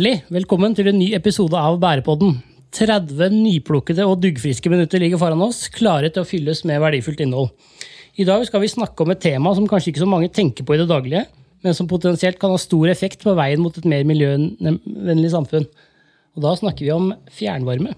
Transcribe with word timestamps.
Hjertelig 0.00 0.32
velkommen 0.32 0.72
til 0.72 0.86
en 0.88 0.96
ny 0.96 1.10
episode 1.12 1.58
av 1.60 1.74
Bærepodden. 1.76 2.38
30 2.72 3.34
nyplukkede 3.34 4.06
og 4.08 4.22
duggfriske 4.22 4.70
minutter 4.72 5.02
ligger 5.02 5.20
foran 5.20 5.42
oss, 5.44 5.66
klare 5.68 6.08
til 6.08 6.22
å 6.22 6.28
fylles 6.28 6.62
med 6.64 6.80
verdifullt 6.80 7.20
innhold. 7.20 7.50
I 8.16 8.24
dag 8.24 8.40
skal 8.48 8.62
vi 8.62 8.70
snakke 8.72 9.04
om 9.04 9.12
et 9.12 9.20
tema 9.20 9.52
som 9.52 9.66
kanskje 9.68 9.90
ikke 9.90 10.00
så 10.00 10.08
mange 10.08 10.30
tenker 10.32 10.64
på 10.64 10.72
i 10.72 10.80
det 10.80 10.86
daglige, 10.88 11.26
men 11.60 11.76
som 11.76 11.90
potensielt 11.90 12.40
kan 12.40 12.54
ha 12.54 12.62
stor 12.62 12.88
effekt 12.88 13.26
på 13.26 13.34
veien 13.36 13.60
mot 13.60 13.76
et 13.76 13.88
mer 13.92 14.08
miljøvennlig 14.08 15.34
samfunn. 15.34 15.68
Og 16.32 16.46
da 16.46 16.56
snakker 16.56 16.86
vi 16.86 16.94
om 16.96 17.12
fjernvarme. 17.36 17.92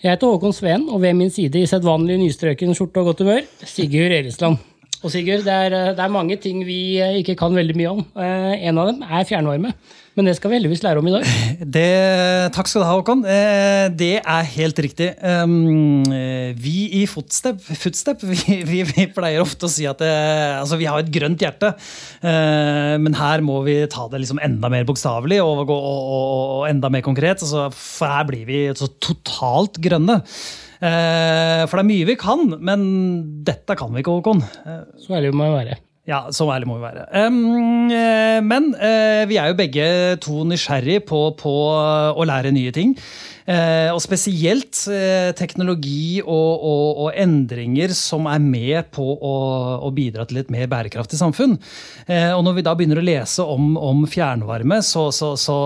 Jeg 0.00 0.14
heter 0.14 0.32
Håkon 0.32 0.56
Sveen, 0.56 0.88
og 0.88 1.04
ved 1.04 1.18
min 1.18 1.34
side 1.34 1.60
i 1.60 1.68
sedvanlig 1.68 2.22
nystrøken 2.22 2.72
skjorte 2.72 3.04
og 3.04 3.10
godt 3.10 3.20
humør, 3.26 3.44
Sigurd 3.68 4.16
Eriksland. 4.16 4.64
Og 5.02 5.12
Sigurd, 5.12 5.44
det 5.44 5.60
er, 5.66 5.76
det 5.92 6.00
er, 6.00 6.14
mange 6.14 6.40
ting 6.40 6.64
vi 6.64 7.02
ikke 7.20 7.36
kan 7.36 7.52
veldig 7.52 7.76
mye 7.76 7.92
om. 7.98 8.00
Eh, 8.16 8.64
en 8.70 8.80
av 8.80 8.94
dem 8.94 9.04
er 9.04 9.28
fjernvarme. 9.28 9.74
Men 10.12 10.28
det 10.28 10.34
skal 10.36 10.52
vi 10.52 10.58
heldigvis 10.58 10.82
lære 10.84 11.00
om 11.00 11.06
i 11.08 11.12
dag. 11.14 11.28
Det, 11.76 11.88
takk 12.52 12.68
skal 12.68 12.82
du 12.82 12.84
ha, 12.84 12.96
Håkon. 12.98 13.22
Eh, 13.24 13.86
det 13.96 14.18
er 14.20 14.48
helt 14.56 14.80
riktig. 14.84 15.08
Um, 15.24 16.02
vi 16.58 16.74
i 17.00 17.04
Footstep, 17.08 17.62
Footstep 17.64 18.24
vi, 18.28 18.58
vi, 18.68 18.82
vi, 18.90 19.06
pleier 19.14 19.40
ofte 19.40 19.68
å 19.68 19.72
si 19.72 19.86
at 19.88 20.02
det, 20.02 20.10
altså 20.58 20.76
vi 20.80 20.88
har 20.90 21.00
et 21.00 21.12
grønt 21.12 21.40
hjerte. 21.40 21.72
Eh, 22.20 22.96
men 23.00 23.16
her 23.16 23.44
må 23.46 23.62
vi 23.64 23.78
ta 23.92 24.04
det 24.12 24.20
liksom 24.20 24.42
enda 24.44 24.68
mer 24.72 24.84
bokstavelig 24.88 25.40
og, 25.44 25.64
og, 25.72 25.86
og, 26.18 26.66
enda 26.68 26.92
mer 26.92 27.04
konkret. 27.06 27.40
Altså, 27.40 27.70
for 27.72 28.12
her 28.12 28.28
blir 28.28 28.44
vi 28.48 28.66
så 28.76 28.90
totalt 29.00 29.80
grønne. 29.80 30.18
Eh, 30.82 31.62
for 31.70 31.78
det 31.78 31.86
er 31.86 31.88
mye 31.88 32.10
vi 32.12 32.18
kan, 32.20 32.44
men 32.60 32.84
dette 33.48 33.78
kan 33.80 33.94
vi 33.94 34.04
ikke, 34.04 34.18
Håkon. 34.20 34.44
Så 35.00 35.16
ærlig 35.16 35.32
må 35.32 35.48
vi 35.48 35.56
være. 35.62 35.80
Ja, 36.02 36.24
så 36.34 36.48
ærlig 36.50 36.66
må 36.66 36.80
vi 36.80 36.82
være. 36.82 37.04
Um, 37.28 37.90
men 38.48 38.72
uh, 38.74 39.22
vi 39.30 39.36
er 39.38 39.52
jo 39.52 39.58
begge 39.58 39.84
to 40.22 40.40
nysgjerrig 40.50 41.04
på, 41.06 41.20
på 41.38 41.52
å 42.18 42.24
lære 42.26 42.50
nye 42.54 42.72
ting. 42.74 42.96
Uh, 43.46 43.90
og 43.94 44.00
spesielt 44.02 44.80
uh, 44.90 45.30
teknologi 45.38 46.18
og, 46.22 46.50
og, 46.58 46.88
og, 47.04 47.08
endringer 47.22 47.94
som 47.94 48.26
er 48.30 48.42
med 48.42 48.90
på 48.94 49.06
å, 49.14 49.36
å, 49.78 49.92
bidra 49.94 50.26
til 50.26 50.40
et 50.42 50.50
mer 50.50 50.66
bærekraftig 50.70 51.20
samfunn. 51.20 51.54
og 52.08 52.42
når 52.46 52.58
vi 52.58 52.64
da 52.66 52.74
begynner 52.78 52.98
å 52.98 53.06
lese 53.06 53.46
om, 53.46 53.76
om 53.78 54.02
fjernvarme, 54.10 54.80
så, 54.82 55.08
så, 55.14 55.34
så 55.38 55.58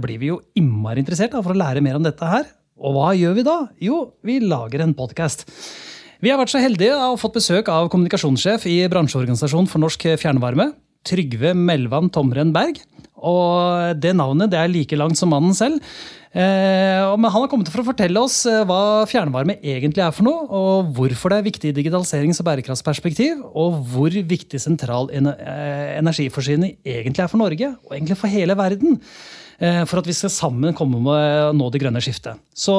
blir 0.00 0.20
vi 0.20 0.32
jo 0.32 0.42
innmari 0.60 1.04
interessert 1.04 1.32
da, 1.32 1.44
for 1.44 1.56
å 1.56 1.60
lære 1.60 1.84
mer 1.84 1.96
om 1.96 2.04
dette 2.04 2.28
her. 2.28 2.48
Og 2.84 2.98
hva 2.98 3.14
gjør 3.16 3.40
vi 3.40 3.48
da? 3.48 3.58
Jo, 3.80 4.04
vi 4.26 4.40
lager 4.44 4.84
en 4.84 4.96
podkast. 4.98 5.46
Vi 6.24 6.30
har 6.32 6.38
vært 6.40 6.54
så 6.54 6.60
heldige 6.62 6.94
å 6.96 7.10
ha 7.10 7.16
fått 7.20 7.34
besøk 7.36 7.66
av 7.68 7.90
kommunikasjonssjef 7.92 8.62
i 8.70 8.78
bransjeorganisasjonen 8.88 9.66
for 9.68 9.82
norsk 9.82 10.06
fjernvarme, 10.22 10.70
Trygve 11.04 11.50
Melvan 11.52 12.08
Tomren 12.08 12.48
Berg. 12.54 12.78
Og 13.20 13.98
det 14.00 14.14
navnet 14.16 14.48
det 14.52 14.56
er 14.56 14.72
like 14.72 14.96
langt 14.96 15.20
som 15.20 15.28
mannen 15.34 15.52
selv. 15.56 15.84
Eh, 16.32 17.12
men 17.20 17.28
han 17.28 17.44
har 17.44 17.50
kommet 17.52 17.68
for 17.68 17.82
å 17.82 17.86
fortelle 17.90 18.24
oss 18.24 18.38
eh, 18.48 18.64
hva 18.64 19.04
fjernvarme 19.10 19.58
egentlig 19.60 20.00
er 20.06 20.16
for 20.16 20.24
noe, 20.24 20.48
og 20.48 20.96
hvorfor 20.96 21.34
det 21.34 21.42
er 21.42 21.48
viktig 21.50 21.74
i 21.74 21.76
digitaliserings- 21.76 22.40
og 22.40 22.48
bærekraftsperspektiv, 22.48 23.44
og 23.52 23.82
hvor 23.92 24.16
viktig 24.32 24.62
sentral 24.64 25.12
eh, 25.12 25.28
energiforsyning 26.00 26.78
egentlig 26.80 27.26
er 27.26 27.28
for 27.28 27.44
Norge, 27.44 27.74
og 27.84 27.98
egentlig 27.98 28.16
for 28.22 28.32
hele 28.32 28.56
verden. 28.56 28.96
Eh, 29.58 29.82
for 29.86 30.00
at 30.00 30.08
vi 30.08 30.14
skal 30.16 30.32
sammen 30.32 30.74
komme 30.76 31.00
med 31.02 31.48
å 31.50 31.54
nå 31.56 31.70
det 31.72 31.80
grønne 31.82 32.02
skiftet. 32.02 32.40
Så 32.54 32.74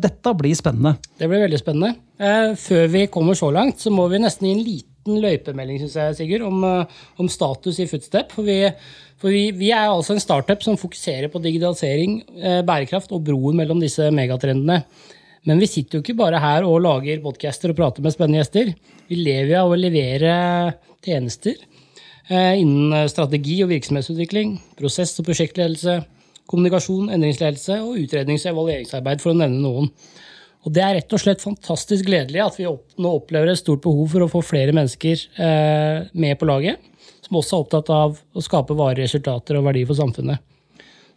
dette 0.00 0.34
blir 0.36 0.56
spennende. 0.58 0.96
Det 1.18 1.28
blir 1.30 1.44
veldig 1.46 1.60
spennende. 1.60 1.94
Eh, 2.20 2.56
før 2.60 2.88
vi 2.92 3.06
kommer 3.12 3.38
så 3.38 3.50
langt, 3.54 3.80
så 3.80 3.92
må 3.94 4.06
vi 4.12 4.20
nesten 4.20 4.48
gi 4.48 4.56
en 4.56 4.64
liten 4.66 5.22
løypemelding 5.22 5.80
synes 5.80 5.96
jeg, 5.96 6.18
Sigurd, 6.18 6.44
om, 6.48 6.64
eh, 6.64 6.98
om 7.18 7.30
status 7.32 7.80
i 7.80 7.88
Footstep. 7.88 8.34
For, 8.36 8.44
vi, 8.44 8.58
for 9.20 9.32
vi, 9.32 9.46
vi, 9.56 9.70
er 9.72 9.88
altså 9.88 10.16
en 10.16 10.22
startup 10.22 10.62
som 10.66 10.76
fokuserer 10.80 11.32
på 11.32 11.42
digitalisering, 11.42 12.20
bærekraft 12.68 13.12
og 13.16 13.24
broen 13.24 13.56
mellom 13.56 13.80
disse 13.80 14.10
megatrendene. 14.12 14.82
Men 15.48 15.60
vi 15.62 15.70
sitter 15.72 15.96
jo 15.96 16.04
ikke 16.04 16.18
bare 16.18 16.40
her 16.42 16.66
og 16.68 16.82
lager 16.84 17.22
podcaster 17.24 17.72
og 17.72 17.78
prater 17.78 18.04
med 18.04 18.12
spennende 18.12 18.42
gjester. 18.42 18.74
Vi 19.08 19.16
lever 19.16 19.56
av 19.62 19.72
å 19.72 19.78
levere 19.78 20.34
tjenester 21.00 21.56
innen 22.30 23.08
strategi 23.10 23.56
og 23.64 23.72
virksomhetsutvikling, 23.72 24.52
prosess- 24.78 25.18
og 25.18 25.26
prosjektledelse, 25.26 25.96
kommunikasjon, 26.50 27.10
endringsledelse 27.14 27.78
og 27.82 27.98
utrednings- 27.98 28.46
og 28.46 28.54
evalueringsarbeid, 28.54 29.22
for 29.22 29.32
å 29.32 29.38
nevne 29.38 29.62
noen. 29.62 29.90
Og 30.60 30.74
Det 30.76 30.82
er 30.84 30.94
rett 30.98 31.14
og 31.16 31.22
slett 31.22 31.40
fantastisk 31.40 32.04
gledelig 32.04 32.42
at 32.44 32.58
vi 32.58 32.66
nå 32.68 33.14
opplever 33.16 33.48
et 33.48 33.60
stort 33.60 33.80
behov 33.84 34.10
for 34.12 34.26
å 34.26 34.28
få 34.28 34.42
flere 34.44 34.74
mennesker 34.76 35.22
eh, 35.40 36.08
med 36.12 36.36
på 36.38 36.48
laget, 36.50 36.82
som 37.24 37.38
også 37.40 37.56
er 37.56 37.64
opptatt 37.64 37.92
av 37.94 38.18
å 38.20 38.44
skape 38.44 38.76
varige 38.76 39.06
resultater 39.06 39.56
og 39.56 39.64
verdier 39.70 39.88
for 39.88 39.98
samfunnet. 39.98 40.42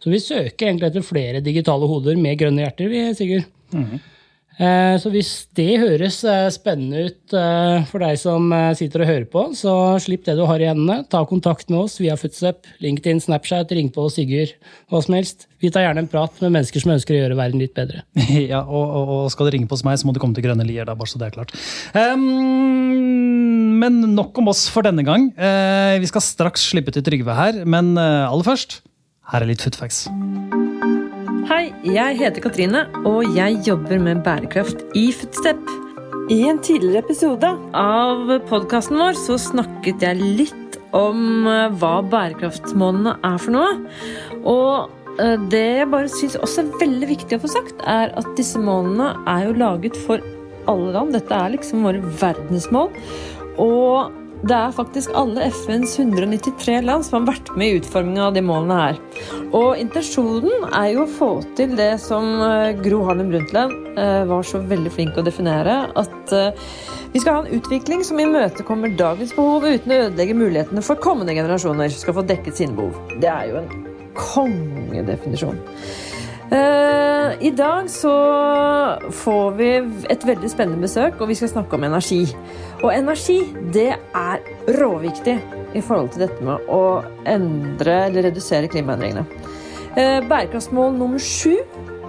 Så 0.00 0.12
vi 0.12 0.20
søker 0.20 0.68
egentlig 0.68 0.90
etter 0.90 1.04
flere 1.04 1.44
digitale 1.44 1.88
hoder 1.88 2.16
med 2.20 2.38
grønne 2.40 2.64
hjerter, 2.64 2.88
vi, 2.88 3.04
Sigurd. 3.16 3.44
Mm 3.72 3.84
-hmm. 3.84 4.00
Eh, 4.54 4.94
så 5.02 5.10
hvis 5.10 5.30
det 5.58 5.80
høres 5.82 6.20
eh, 6.30 6.46
spennende 6.54 7.08
ut 7.08 7.34
eh, 7.34 7.86
for 7.90 8.04
deg 8.04 8.18
som 8.20 8.52
sitter 8.78 9.02
og 9.02 9.10
hører 9.10 9.26
på, 9.30 9.42
så 9.58 9.72
slipp 10.02 10.26
det 10.28 10.36
du 10.38 10.44
har 10.46 10.62
i 10.62 10.68
hendene. 10.70 11.02
Ta 11.10 11.24
kontakt 11.26 11.72
med 11.72 11.82
oss 11.84 11.98
via 12.02 12.14
Footstep, 12.18 12.68
LinkedIn, 12.84 13.22
Snapchat, 13.24 13.74
ring 13.74 13.90
på 13.94 14.06
Sigurd, 14.14 14.54
hva 14.92 15.02
som 15.02 15.18
helst. 15.18 15.48
Vi 15.64 15.72
tar 15.74 15.86
gjerne 15.86 16.04
en 16.04 16.10
prat 16.10 16.38
med 16.44 16.54
mennesker 16.54 16.84
som 16.84 16.94
ønsker 16.94 17.16
å 17.16 17.22
gjøre 17.22 17.38
verden 17.40 17.62
litt 17.62 17.74
bedre. 17.76 18.04
Ja, 18.44 18.60
og, 18.66 18.90
og 19.08 19.22
skal 19.32 19.48
du 19.48 19.54
ringe 19.54 19.68
på 19.70 19.76
hos 19.78 19.84
meg, 19.86 19.96
så 19.98 20.06
må 20.06 20.12
du 20.14 20.20
komme 20.22 20.36
til 20.36 20.44
Grønne 20.44 20.66
Lier, 20.68 20.84
da, 20.86 20.96
bare 20.98 21.10
så 21.10 21.20
det 21.20 21.30
er 21.30 21.36
klart. 21.38 21.54
Um, 21.96 23.78
men 23.80 24.02
nok 24.14 24.36
om 24.42 24.52
oss 24.52 24.66
for 24.72 24.86
denne 24.86 25.06
gang. 25.06 25.30
Uh, 25.38 25.96
vi 26.02 26.10
skal 26.10 26.24
straks 26.24 26.68
slippe 26.74 26.94
til 26.94 27.06
Trygve 27.06 27.38
her, 27.38 27.64
men 27.64 27.94
uh, 27.96 28.28
aller 28.28 28.46
først, 28.46 28.82
her 29.32 29.46
er 29.46 29.54
litt 29.54 29.64
footfacts. 29.64 30.04
Jeg 31.84 32.16
heter 32.16 32.40
Katrine, 32.40 32.86
og 33.04 33.34
jeg 33.36 33.58
jobber 33.66 33.98
med 34.00 34.22
bærekraft 34.24 34.80
i 34.96 35.10
Footstep. 35.12 35.58
I 36.32 36.38
en 36.48 36.56
tidligere 36.64 37.02
episode 37.02 37.50
av 37.76 38.30
podkasten 38.48 38.96
vår 38.96 39.18
så 39.20 39.36
snakket 39.36 40.00
jeg 40.06 40.16
litt 40.16 40.78
om 40.96 41.44
eh, 41.44 41.74
hva 41.76 41.98
bærekraftsmålene 42.08 43.18
er 43.28 43.36
for 43.36 43.52
noe. 43.52 43.74
Og 44.48 45.20
eh, 45.20 45.36
det 45.52 45.62
jeg 45.82 45.90
bare 45.92 46.08
syns 46.08 46.38
også 46.40 46.64
er 46.64 46.72
veldig 46.86 47.10
viktig 47.12 47.36
å 47.36 47.44
få 47.44 47.52
sagt, 47.52 47.84
er 47.84 48.16
at 48.16 48.32
disse 48.40 48.64
målene 48.64 49.12
er 49.28 49.50
jo 49.50 49.58
laget 49.60 50.00
for 50.06 50.24
alle 50.72 50.88
land. 50.96 51.12
Dette 51.18 51.36
er 51.36 51.52
liksom 51.52 51.84
våre 51.84 52.00
verdensmål. 52.22 52.96
Og 53.60 54.23
det 54.44 54.56
er 54.56 54.74
faktisk 54.76 55.12
alle 55.16 55.46
FNs 55.48 55.94
193 55.98 56.80
land 56.84 57.04
som 57.06 57.20
har 57.20 57.34
vært 57.34 57.52
med 57.56 57.70
i 57.70 57.78
utforminga 57.78 58.26
av 58.26 58.34
de 58.36 58.42
målene 58.44 58.76
her. 58.76 58.98
Og 59.56 59.78
intensjonen 59.80 60.66
er 60.68 60.90
jo 60.92 61.04
å 61.04 61.12
få 61.18 61.30
til 61.56 61.72
det 61.78 61.94
som 62.02 62.26
eh, 62.44 62.74
Gro 62.84 63.00
Harlem 63.08 63.30
Brundtland 63.32 63.96
eh, 64.00 64.24
var 64.28 64.44
så 64.44 64.60
veldig 64.60 64.92
flink 64.92 65.16
å 65.16 65.24
definere, 65.24 65.78
at 65.96 66.34
eh, 66.36 66.66
vi 67.14 67.22
skal 67.22 67.38
ha 67.38 67.44
en 67.44 67.56
utvikling 67.56 68.04
som 68.04 68.20
imøtekommer 68.20 68.92
dagens 68.98 69.32
behov 69.36 69.64
uten 69.64 69.94
å 69.94 70.00
ødelegge 70.08 70.36
mulighetene 70.36 70.84
for 70.84 71.00
kommende 71.00 71.36
generasjoner 71.36 71.92
skal 71.94 72.18
få 72.18 72.26
dekket 72.28 72.60
sine 72.60 72.76
behov. 72.76 72.98
Det 73.22 73.30
er 73.30 73.48
jo 73.48 73.62
en 73.62 73.72
kongedefinisjon. 74.18 75.56
I 77.44 77.50
dag 77.56 77.90
så 77.90 78.12
får 79.12 79.50
vi 79.58 79.68
et 80.12 80.26
veldig 80.26 80.50
spennende 80.52 80.84
besøk, 80.84 81.16
og 81.20 81.30
vi 81.30 81.36
skal 81.38 81.50
snakke 81.50 81.76
om 81.76 81.86
energi. 81.88 82.22
Og 82.82 82.92
energi, 82.92 83.40
det 83.74 83.90
er 83.96 84.44
råviktig 84.76 85.38
i 85.74 85.82
forhold 85.82 86.12
til 86.14 86.26
dette 86.26 86.44
med 86.44 86.68
å 86.70 87.02
endre 87.28 87.96
eller 88.08 88.28
redusere 88.28 88.70
klimaendringene. 88.72 89.24
Eh, 89.94 90.20
bærekraftsmål 90.26 90.94
nummer 90.98 91.22
sju 91.22 91.54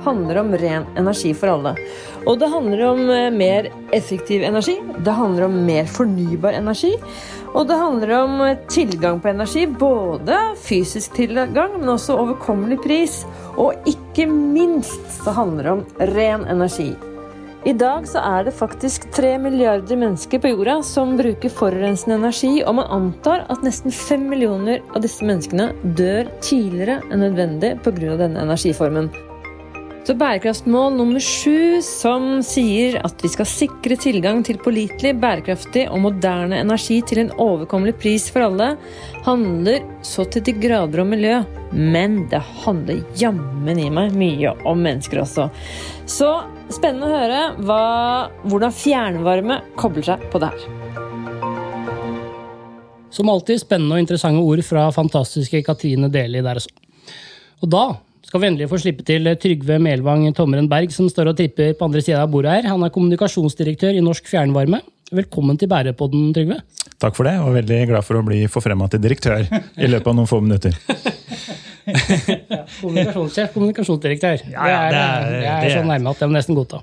handler 0.05 0.39
om 0.41 0.53
ren 0.57 0.85
energi 0.97 1.33
for 1.37 1.53
alle. 1.53 1.75
Og 2.25 2.39
det 2.41 2.49
handler 2.49 2.85
om 2.87 3.01
eh, 3.13 3.31
mer 3.33 3.69
effektiv 3.93 4.45
energi, 4.45 4.79
det 5.05 5.17
handler 5.17 5.47
om 5.47 5.59
mer 5.67 5.89
fornybar 5.89 6.57
energi. 6.57 6.95
Og 7.55 7.63
det 7.69 7.79
handler 7.79 8.11
om 8.17 8.41
eh, 8.43 8.57
tilgang 8.67 9.21
på 9.23 9.31
energi, 9.31 9.63
både 9.67 10.37
fysisk 10.59 11.15
tilgang, 11.15 11.53
men 11.79 11.89
også 11.95 12.17
overkommelig 12.19 12.81
pris. 12.83 13.21
Og 13.55 13.87
ikke 13.87 14.27
minst 14.27 15.21
så 15.21 15.35
handler 15.37 15.63
det 15.63 15.75
om 15.75 15.83
ren 16.15 16.47
energi. 16.51 16.91
I 17.65 17.73
dag 17.73 18.03
så 18.05 18.21
er 18.21 18.43
det 18.45 18.51
faktisk 18.53 19.07
tre 19.15 19.31
milliarder 19.41 19.97
mennesker 19.97 20.37
på 20.37 20.51
jorda 20.51 20.75
som 20.85 21.15
bruker 21.17 21.49
forurensende 21.49 22.19
energi, 22.19 22.59
og 22.61 22.75
man 22.77 22.91
antar 22.93 23.47
at 23.49 23.63
nesten 23.65 23.89
fem 23.89 24.27
millioner 24.29 24.83
av 24.93 25.01
disse 25.01 25.25
menneskene 25.25 25.71
dør 25.97 26.29
tidligere 26.45 26.99
enn 27.09 27.25
nødvendig 27.25 27.79
pga. 27.81 28.19
denne 28.19 28.45
energiformen. 28.45 29.09
Så 30.05 30.13
bærekraftsmål 30.13 30.93
nummer 30.99 31.23
sju, 31.23 31.81
som 31.81 32.43
sier 32.45 32.99
at 33.01 33.23
vi 33.25 33.31
skal 33.33 33.47
sikre 33.49 33.97
tilgang 33.97 34.43
til 34.45 34.59
pålitelig, 34.61 35.15
bærekraftig 35.17 35.87
og 35.89 36.03
moderne 36.03 36.59
energi 36.61 36.99
til 37.09 37.23
en 37.23 37.31
overkommelig 37.41 37.95
pris 38.03 38.27
for 38.29 38.45
alle, 38.45 38.75
handler 39.25 39.81
så 40.05 40.27
til 40.29 40.45
de 40.45 40.53
grader 40.61 41.01
om 41.01 41.09
miljø. 41.09 41.39
Men 41.73 42.27
det 42.29 42.43
handler 42.61 43.01
jammen 43.17 43.81
i 43.81 43.89
meg 43.89 44.13
mye 44.13 44.53
om 44.69 44.85
mennesker 44.85 45.23
også. 45.25 45.49
Så 46.05 46.29
Spennende 46.73 47.05
å 47.05 47.13
høre 47.13 47.41
hva, 47.61 47.81
hvordan 48.49 48.73
fjernvarme 48.73 49.59
kobler 49.77 50.07
seg 50.07 50.23
på 50.33 50.41
det 50.41 50.49
her. 50.49 50.63
Som 53.13 53.29
alltid 53.31 53.61
spennende 53.61 53.95
og 53.95 54.01
interessante 54.01 54.41
ord 54.41 54.63
fra 54.65 54.87
fantastiske 54.95 55.61
Katrine 55.67 56.09
Deli 56.11 56.41
der 56.43 56.57
også. 56.59 56.73
Og 57.61 57.71
da 57.71 57.83
skal 58.25 58.41
vi 58.41 58.47
endelig 58.49 58.67
få 58.71 58.79
slippe 58.81 59.05
til 59.05 59.27
Trygve 59.41 59.77
Melvang 59.81 60.25
Tommeren 60.35 60.67
Berg, 60.71 60.91
som 60.93 61.07
står 61.11 61.29
og 61.31 61.37
tripper 61.39 61.75
på 61.77 61.87
andre 61.87 62.01
sida 62.03 62.23
av 62.23 62.31
bordet 62.33 62.55
her. 62.57 62.67
Han 62.71 62.83
er 62.85 62.91
kommunikasjonsdirektør 62.93 63.97
i 63.97 64.03
Norsk 64.03 64.27
Fjernvarme. 64.31 64.81
Velkommen 65.15 65.59
til 65.61 65.69
Bærepodden, 65.69 66.31
Trygve. 66.35 66.57
Takk 67.01 67.15
for 67.17 67.27
det, 67.29 67.35
og 67.43 67.53
veldig 67.53 67.79
glad 67.91 68.05
for 68.07 68.17
å 68.19 68.23
bli 68.25 68.41
forfremma 68.49 68.87
til 68.89 69.03
direktør 69.03 69.45
i 69.45 69.89
løpet 69.91 70.09
av 70.09 70.17
noen 70.17 70.29
få 70.29 70.39
minutter. 70.41 70.73
Kommunikasjonssjef, 72.81 73.51
kommunikasjonsdirektør. 73.53 74.41
Ja, 74.49 74.65
ja, 74.71 74.81
det 74.81 74.81
er, 74.81 74.89
det 74.89 75.05
er- 75.05 75.29
det 75.29 75.45
er 75.45 75.61
det 75.61 75.71
er- 75.71 75.77
så 75.77 75.85
nærme 75.85 76.09
at 76.15 76.19
jeg 76.23 76.29
må 76.31 76.37
nesten 76.39 76.55
godta. 76.57 76.81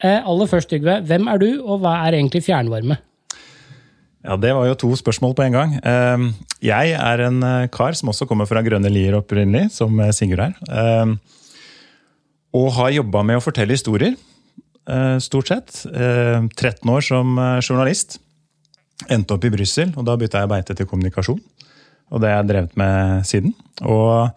Eh, 0.00 0.20
aller 0.22 0.46
først, 0.46 0.68
Trygve. 0.70 1.00
Hvem 1.02 1.26
er 1.34 1.38
du, 1.42 1.48
og 1.66 1.80
hva 1.82 1.96
er 2.06 2.12
egentlig 2.20 2.44
fjernvarme? 2.46 2.98
Ja, 4.24 4.36
Det 4.36 4.50
var 4.54 4.66
jo 4.66 4.74
to 4.74 4.90
spørsmål 4.98 5.34
på 5.38 5.44
en 5.46 5.52
gang. 5.54 5.74
Eh, 5.78 6.32
Jeg 6.62 6.92
er 6.98 7.20
en 7.28 7.42
eh, 7.42 7.68
kar 7.70 7.94
som 7.94 8.08
også 8.10 8.26
kommer 8.26 8.46
fra 8.50 8.62
Grønne 8.66 8.90
Lier 8.90 9.14
opprinnelig, 9.20 9.70
som 9.72 9.98
eh, 10.00 10.10
Sigurd 10.12 10.40
er. 10.42 10.54
Eh, 10.68 11.14
Og 12.58 12.72
har 12.72 12.90
jobba 12.90 13.22
med 13.22 13.36
å 13.38 13.44
fortelle 13.44 13.76
historier, 13.76 14.16
eh, 14.88 15.18
stort 15.20 15.48
sett. 15.52 15.84
Eh, 15.86 16.40
13 16.56 16.88
år 16.90 17.04
som 17.04 17.36
journalist. 17.62 18.18
Endte 19.08 19.34
opp 19.36 19.44
i 19.44 19.50
Brussel, 19.50 19.92
og 19.96 20.04
da 20.04 20.16
bytta 20.16 20.40
jeg 20.42 20.48
beite 20.50 20.74
til 20.74 20.86
kommunikasjon. 20.86 21.40
Og 22.10 22.20
det 22.20 22.30
har 22.32 22.40
jeg 22.42 22.48
drevet 22.48 22.76
med 22.76 23.22
siden. 23.28 23.52
Og 23.82 24.32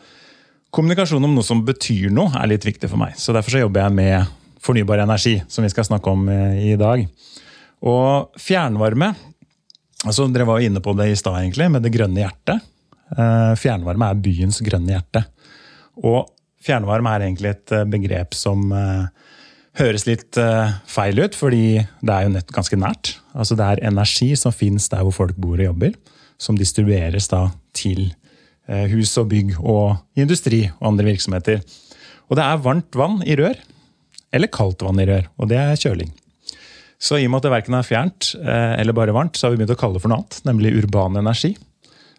kommunikasjon 0.72 1.24
om 1.24 1.34
noe 1.34 1.44
som 1.44 1.64
betyr 1.66 2.12
noe, 2.12 2.30
er 2.38 2.52
litt 2.52 2.64
viktig 2.68 2.88
for 2.92 2.98
meg. 3.02 3.16
Så 3.18 3.34
derfor 3.34 3.50
så 3.56 3.64
jobber 3.64 3.82
jeg 3.88 3.96
med 3.98 4.28
fornybar 4.62 5.02
energi, 5.02 5.42
som 5.50 5.64
vi 5.64 5.70
skal 5.74 5.88
snakke 5.88 6.12
om 6.12 6.30
i 6.30 6.76
dag. 6.78 7.08
Og 7.82 8.30
fjernvarme 8.38 9.16
altså 10.06 10.28
Dere 10.32 10.48
var 10.50 10.60
jo 10.60 10.70
inne 10.70 10.82
på 10.84 10.94
det 10.98 11.12
i 11.12 11.18
stad, 11.20 11.40
egentlig, 11.42 11.70
med 11.74 11.84
det 11.86 11.94
grønne 11.94 12.24
hjertet. 12.24 12.62
Eh, 13.12 13.54
Fjernvarme 13.60 14.12
er 14.12 14.22
byens 14.24 14.62
grønne 14.64 14.96
hjerte. 14.96 15.24
Og 16.08 16.30
fjernvarme 16.64 17.12
er 17.12 17.26
egentlig 17.26 17.52
et 17.52 17.74
eh, 17.76 17.88
begrep 17.90 18.38
som 18.38 18.72
eh, 18.76 19.10
høres 19.80 20.06
litt 20.08 20.36
feil 20.92 21.20
ut, 21.24 21.36
fordi 21.38 21.80
det 22.04 22.14
er 22.14 22.26
jo 22.26 22.34
nett 22.34 22.50
ganske 22.52 22.76
nært. 22.80 23.14
Altså 23.32 23.56
Det 23.56 23.68
er 23.68 23.84
energi 23.88 24.34
som 24.36 24.52
fins 24.52 24.90
der 24.92 25.06
hvor 25.08 25.16
folk 25.16 25.38
bor 25.40 25.56
og 25.56 25.64
jobber, 25.70 25.96
som 26.42 26.58
distribueres 26.60 27.30
da 27.32 27.46
til 27.78 28.10
hus 28.92 29.14
og 29.20 29.30
bygg 29.32 29.56
og 29.64 30.20
industri 30.20 30.66
og 30.74 30.92
andre 30.92 31.08
virksomheter. 31.08 31.64
Og 32.28 32.36
det 32.36 32.44
er 32.44 32.60
varmt 32.64 33.00
vann 33.00 33.22
i 33.24 33.36
rør, 33.40 33.56
eller 34.36 34.52
kaldt 34.52 34.84
vann 34.84 35.00
i 35.00 35.08
rør, 35.08 35.32
og 35.40 35.50
det 35.52 35.60
er 35.60 35.80
kjøling. 35.80 36.12
Så 37.02 37.18
i 37.18 37.26
og 37.26 37.34
med 37.34 37.42
at 37.42 37.48
det 37.48 37.54
verken 37.56 37.78
er 37.78 37.88
fjernt 37.88 38.34
eh, 38.38 38.76
eller 38.78 38.94
bare 38.94 39.16
varmt, 39.16 39.38
så 39.38 39.48
har 39.48 39.56
vi 39.56 39.62
begynt 39.62 39.74
å 39.74 39.80
kalle 39.80 39.98
det 39.98 40.04
for 40.04 40.14
noe 40.14 40.22
annet, 40.22 40.42
nemlig 40.46 40.76
urban 40.84 41.18
energi. 41.18 41.56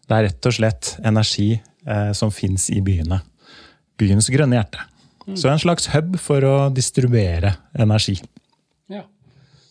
Det 0.02 0.17
er 0.17 0.26
rett 0.26 0.49
og 0.49 0.56
slett 0.56 0.96
energi 1.06 1.52
eh, 1.55 2.11
som 2.19 2.32
fins 2.34 2.67
i 2.75 2.81
byene. 2.84 3.20
Byens 4.00 4.26
grønne 4.32 4.58
hjerte. 4.58 4.88
Så 5.38 5.46
en 5.52 5.61
slags 5.62 5.87
hub 5.93 6.17
for 6.19 6.43
å 6.43 6.55
distribuere 6.75 7.55
energi. 7.79 8.17
Ja. 8.90 9.05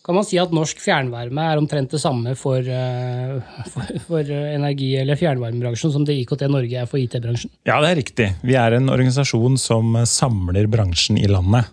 Kan 0.02 0.16
man 0.16 0.24
si 0.26 0.38
at 0.40 0.54
norsk 0.54 0.80
fjernvarme 0.82 1.44
er 1.44 1.60
omtrent 1.60 1.92
det 1.92 2.00
samme 2.02 2.32
for, 2.38 2.64
eh, 2.64 3.36
for, 3.74 3.92
for 4.08 4.32
energi- 4.32 4.96
eller 5.02 5.20
fjernvarmebransjen 5.20 5.92
som 5.92 6.08
det 6.08 6.16
IKT 6.22 6.48
Norge 6.48 6.80
er 6.80 6.88
for 6.88 7.02
IT-bransjen? 7.02 7.52
Ja, 7.68 7.76
det 7.84 7.92
er 7.92 8.00
riktig. 8.00 8.30
Vi 8.42 8.56
er 8.58 8.80
en 8.80 8.88
organisasjon 8.90 9.60
som 9.60 9.92
samler 10.08 10.72
bransjen 10.72 11.20
i 11.20 11.28
landet. 11.30 11.68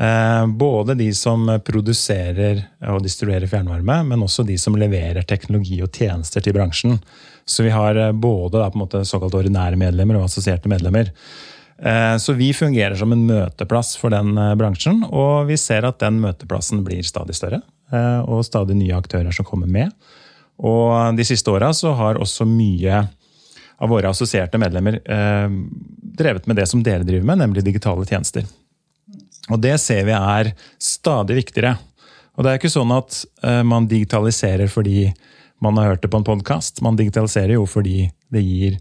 Eh, 0.00 0.46
Både 0.46 0.94
de 0.94 1.08
som 1.14 1.48
produserer 1.64 2.62
og 2.86 3.02
distribuerer 3.02 3.50
fjernvarme, 3.50 4.02
men 4.06 4.22
også 4.22 4.44
de 4.46 4.54
som 4.60 4.76
leverer 4.78 5.26
teknologi 5.26 5.80
og 5.82 5.90
tjenester 5.90 6.44
til 6.44 6.54
bransjen. 6.54 7.00
Så 7.48 7.66
vi 7.66 7.72
har 7.74 7.98
eh, 7.98 8.12
både 8.14 8.60
da, 8.62 8.68
måte, 8.78 9.02
såkalt 9.08 9.34
ordinære 9.34 9.78
medlemmer 9.80 10.20
og 10.20 10.28
assosierte 10.28 10.70
medlemmer. 10.70 11.10
Eh, 11.82 12.14
Så 12.22 12.36
vi 12.38 12.52
fungerer 12.54 12.94
som 12.94 13.12
en 13.12 13.26
møteplass 13.26 13.96
for 13.98 14.14
den 14.14 14.38
bransjen, 14.60 15.02
og 15.08 15.50
vi 15.50 15.58
ser 15.58 15.88
at 15.88 15.98
den 15.98 16.22
møteplassen 16.22 16.84
blir 16.86 17.02
stadig 17.02 17.34
større. 17.34 17.62
Og 18.28 18.44
stadig 18.44 18.74
nye 18.76 18.92
aktører 18.92 19.32
som 19.32 19.46
kommer 19.48 19.66
med. 19.66 19.94
Og 20.60 21.16
de 21.16 21.24
siste 21.24 21.48
åra 21.48 21.70
så 21.72 21.94
har 21.96 22.18
også 22.20 22.44
mye 22.44 22.98
av 23.80 23.88
våre 23.88 24.10
assosierte 24.12 24.60
medlemmer 24.60 24.98
drevet 26.20 26.44
med 26.44 26.60
det 26.60 26.66
som 26.68 26.82
dere 26.84 27.06
driver 27.08 27.24
med, 27.24 27.40
nemlig 27.40 27.64
digitale 27.64 28.04
tjenester. 28.04 28.44
Og 29.48 29.60
det 29.62 29.76
ser 29.82 30.04
vi 30.08 30.14
er 30.16 30.52
stadig 30.82 31.38
viktigere. 31.40 31.76
Og 32.36 32.44
det 32.44 32.52
er 32.52 32.60
ikke 32.60 32.72
sånn 32.72 32.92
at 32.94 33.22
eh, 33.42 33.64
man 33.66 33.88
digitaliserer 33.90 34.70
fordi 34.70 35.08
man 35.64 35.78
har 35.80 35.92
hørt 35.92 36.04
det 36.04 36.12
på 36.12 36.20
en 36.20 36.26
podkast. 36.26 36.82
Man 36.86 36.98
digitaliserer 36.98 37.56
jo 37.56 37.64
fordi 37.66 38.06
det 38.32 38.44
gir 38.44 38.78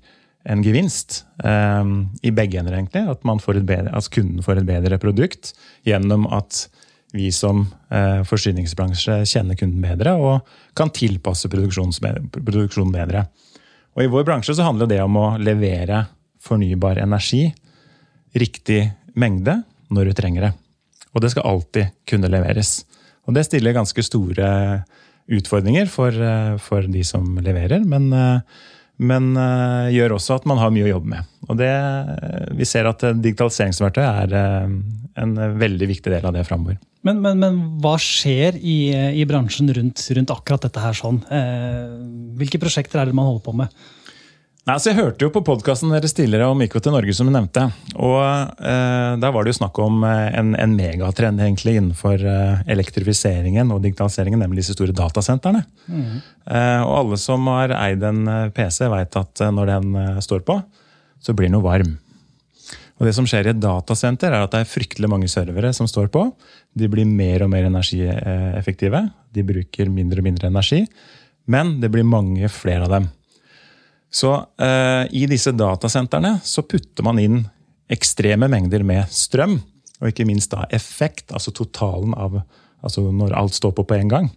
en 0.47 0.61
gevinst 0.63 1.25
um, 1.43 2.07
i 2.23 2.31
begge 2.31 2.59
ender, 2.59 2.77
egentlig. 2.77 3.03
At, 3.09 3.23
bedre, 3.67 3.91
at 3.91 4.09
kunden 4.13 4.43
får 4.45 4.61
et 4.61 4.67
bedre 4.67 4.99
produkt 5.01 5.51
gjennom 5.87 6.27
at 6.31 6.67
vi 7.15 7.31
som 7.35 7.65
uh, 7.91 8.21
forsyningsbransje 8.27 9.21
kjenner 9.27 9.57
kunden 9.59 9.83
bedre 9.83 10.13
og 10.15 10.47
kan 10.77 10.91
tilpasse 10.93 11.49
produksjonen 11.51 12.93
bedre. 12.93 13.25
Og 13.97 14.05
I 14.05 14.11
vår 14.13 14.27
bransje 14.27 14.55
så 14.55 14.67
handler 14.67 14.87
det 14.91 15.01
om 15.03 15.17
å 15.19 15.27
levere 15.41 16.05
fornybar 16.43 17.01
energi 17.01 17.47
riktig 18.37 18.83
mengde 19.17 19.63
når 19.93 20.09
du 20.09 20.17
trenger 20.17 20.47
det. 20.47 20.53
Og 21.15 21.23
det 21.23 21.33
skal 21.33 21.47
alltid 21.49 21.93
kunne 22.09 22.29
leveres. 22.31 22.81
Og 23.27 23.35
det 23.35 23.47
stiller 23.47 23.75
ganske 23.75 24.03
store 24.05 24.47
utfordringer 25.27 25.89
for, 25.91 26.11
eh, 26.11 26.57
for 26.57 26.87
de 26.87 27.03
som 27.03 27.37
leverer, 27.43 27.83
men, 27.85 28.11
eh, 28.13 28.39
men 28.99 29.35
eh, 29.37 29.93
gjør 29.93 30.15
også 30.15 30.39
at 30.39 30.45
man 30.45 30.57
har 30.57 30.71
mye 30.71 30.87
å 30.87 30.93
jobbe 30.95 31.11
med. 31.11 31.25
Og 31.49 31.57
det, 31.59 31.71
vi 32.57 32.65
ser 32.65 32.87
at 32.89 33.03
digitaliseringsverktøy 33.21 34.03
er 34.03 34.33
en 35.17 35.35
veldig 35.59 35.87
viktig 35.87 36.11
del 36.11 36.25
av 36.25 36.33
det 36.33 36.45
framover. 36.47 36.79
Men, 37.05 37.21
men, 37.21 37.37
men 37.39 37.59
hva 37.83 37.95
skjer 38.01 38.57
i, 38.57 38.91
i 39.21 39.23
bransjen 39.29 39.69
rundt, 39.71 40.01
rundt 40.17 40.33
akkurat 40.33 40.65
dette 40.65 40.81
her 40.81 40.97
sånn? 40.97 41.21
Hvilke 42.35 42.59
prosjekter 42.59 42.99
er 42.99 43.07
det 43.07 43.15
man 43.15 43.29
holder 43.29 43.45
på 43.45 43.53
med? 43.61 43.85
Nei, 44.67 44.73
altså 44.75 44.89
jeg 44.91 44.97
hørte 44.97 45.23
jo 45.23 45.31
på 45.31 45.39
podkasten 45.47 45.93
deres 45.93 46.11
tidligere 46.11 46.49
om 46.51 46.59
IKT 46.59 46.89
Norge, 46.91 47.13
som 47.15 47.29
du 47.29 47.31
nevnte. 47.31 47.61
Og 48.03 48.17
eh, 48.19 49.13
Der 49.15 49.31
var 49.31 49.45
det 49.45 49.53
jo 49.53 49.59
snakk 49.61 49.79
om 49.79 50.01
eh, 50.03 50.25
en, 50.35 50.49
en 50.59 50.73
megatrend 50.75 51.39
egentlig 51.39 51.77
innenfor 51.79 52.19
eh, 52.19 52.65
elektrifiseringen 52.75 53.71
og 53.71 53.79
digitaliseringen, 53.85 54.43
nemlig 54.43 54.65
disse 54.65 54.75
store 54.75 54.91
datasentrene. 54.97 55.63
Eh, 55.87 56.81
og 56.83 56.91
alle 56.97 57.21
som 57.23 57.47
har 57.47 57.71
eid 57.77 58.03
en 58.03 58.21
eh, 58.27 58.49
PC, 58.59 58.81
veit 58.91 59.15
at 59.15 59.45
eh, 59.45 59.55
når 59.55 59.71
den 59.71 60.19
står 60.27 60.43
på, 60.51 60.59
så 61.23 61.31
blir 61.31 61.47
den 61.47 61.61
jo 61.61 61.63
varm. 61.63 61.95
Og 62.99 63.07
det 63.07 63.15
som 63.15 63.29
skjer 63.29 63.47
i 63.47 63.55
et 63.55 63.63
datasenter, 63.63 64.35
er 64.35 64.49
at 64.49 64.51
det 64.51 64.65
er 64.65 64.73
fryktelig 64.73 65.07
mange 65.07 65.31
servere 65.31 65.71
som 65.71 65.87
står 65.87 66.11
på. 66.11 66.27
De 66.75 66.91
blir 66.91 67.07
mer 67.07 67.47
og 67.47 67.55
mer 67.55 67.69
energieffektive. 67.71 69.05
De 69.31 69.47
bruker 69.47 69.95
mindre 69.95 70.19
og 70.19 70.27
mindre 70.27 70.51
energi. 70.51 70.83
Men 71.47 71.77
det 71.79 71.93
blir 71.93 72.03
mange 72.03 72.51
flere 72.51 72.83
av 72.83 72.97
dem. 72.97 73.13
Så 74.17 74.33
eh, 74.57 75.03
i 75.13 75.25
disse 75.29 75.53
datasentrene 75.53 76.37
så 76.45 76.63
putter 76.65 77.05
man 77.05 77.19
inn 77.21 77.41
ekstreme 77.91 78.49
mengder 78.51 78.83
med 78.87 79.11
strøm, 79.13 79.59
og 80.01 80.09
ikke 80.09 80.25
minst 80.27 80.53
da 80.53 80.65
effekt, 80.73 81.31
altså 81.33 81.53
totalen 81.55 82.15
av 82.17 82.41
altså 82.85 83.07
når 83.11 83.35
alt 83.37 83.55
står 83.57 83.73
på 83.77 83.85
på 83.87 83.97
en 83.97 84.11
gang. 84.11 84.27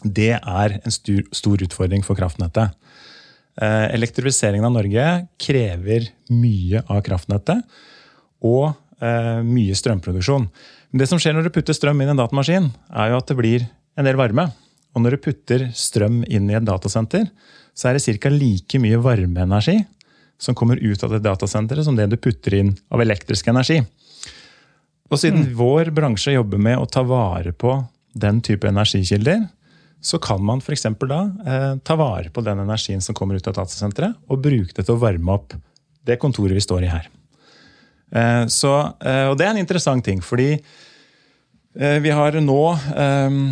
Det 0.00 0.32
er 0.36 0.76
en 0.78 0.94
stor, 0.94 1.24
stor 1.36 1.64
utfordring 1.66 2.04
for 2.06 2.18
kraftnettet. 2.18 2.76
Eh, 3.60 3.86
elektrifiseringen 3.96 4.64
av 4.64 4.76
Norge 4.76 5.06
krever 5.40 6.08
mye 6.32 6.80
av 6.86 7.02
kraftnettet 7.04 7.66
og 8.46 8.70
eh, 9.02 9.40
mye 9.44 9.76
strømproduksjon. 9.76 10.48
Men 10.90 11.02
det 11.02 11.10
som 11.10 11.20
skjer 11.20 11.36
når 11.36 11.48
du 11.48 11.54
putter 11.54 11.76
strøm 11.76 12.00
inn 12.00 12.08
i 12.08 12.14
en 12.14 12.22
datamaskin, 12.22 12.70
er 12.88 13.12
jo 13.12 13.20
at 13.20 13.28
det 13.28 13.38
blir 13.38 13.66
en 13.98 14.08
del 14.08 14.18
varme. 14.18 14.48
Og 14.96 15.04
når 15.04 15.16
du 15.16 15.24
putter 15.28 15.68
strøm 15.76 16.22
inn 16.26 16.48
i 16.50 16.56
et 16.56 16.66
datasenter, 16.66 17.28
så 17.80 17.88
er 17.88 17.96
det 17.96 18.18
ca. 18.20 18.28
like 18.28 18.80
mye 18.82 18.98
varmeenergi 19.00 19.78
som 20.40 20.56
kommer 20.56 20.76
ut 20.76 21.04
av 21.04 21.14
det 21.14 21.22
datasenteret, 21.24 21.84
som 21.84 21.96
det 21.96 22.10
du 22.12 22.16
putter 22.20 22.58
inn 22.58 22.74
av 22.92 23.00
elektrisk 23.00 23.48
energi. 23.52 23.80
Og 25.10 25.18
siden 25.20 25.48
vår 25.56 25.90
bransje 25.96 26.36
jobber 26.36 26.60
med 26.60 26.78
å 26.78 26.88
ta 26.88 27.02
vare 27.04 27.52
på 27.52 27.72
den 28.12 28.40
type 28.44 28.68
energikilder, 28.68 29.46
så 30.00 30.20
kan 30.22 30.42
man 30.44 30.62
f.eks. 30.64 30.86
da 31.08 31.20
eh, 31.46 31.72
ta 31.84 31.96
vare 32.00 32.30
på 32.32 32.44
den 32.44 32.62
energien 32.62 33.02
som 33.04 33.16
kommer 33.16 33.36
ut 33.36 33.48
av 33.48 33.56
datasenteret, 33.58 34.16
og 34.28 34.44
bruke 34.44 34.76
det 34.76 34.86
til 34.86 34.96
å 34.96 35.00
varme 35.00 35.34
opp 35.34 35.56
det 36.08 36.16
kontoret 36.20 36.56
vi 36.56 36.64
står 36.64 36.86
i 36.86 36.92
her. 36.92 37.10
Eh, 38.12 38.44
så, 38.48 38.76
eh, 39.04 39.26
og 39.28 39.36
det 39.40 39.48
er 39.48 39.52
en 39.54 39.60
interessant 39.60 40.04
ting, 40.04 40.22
fordi 40.24 40.54
eh, 40.56 41.98
vi 42.00 42.14
har 42.16 42.40
nå 42.40 42.62
eh, 42.72 43.42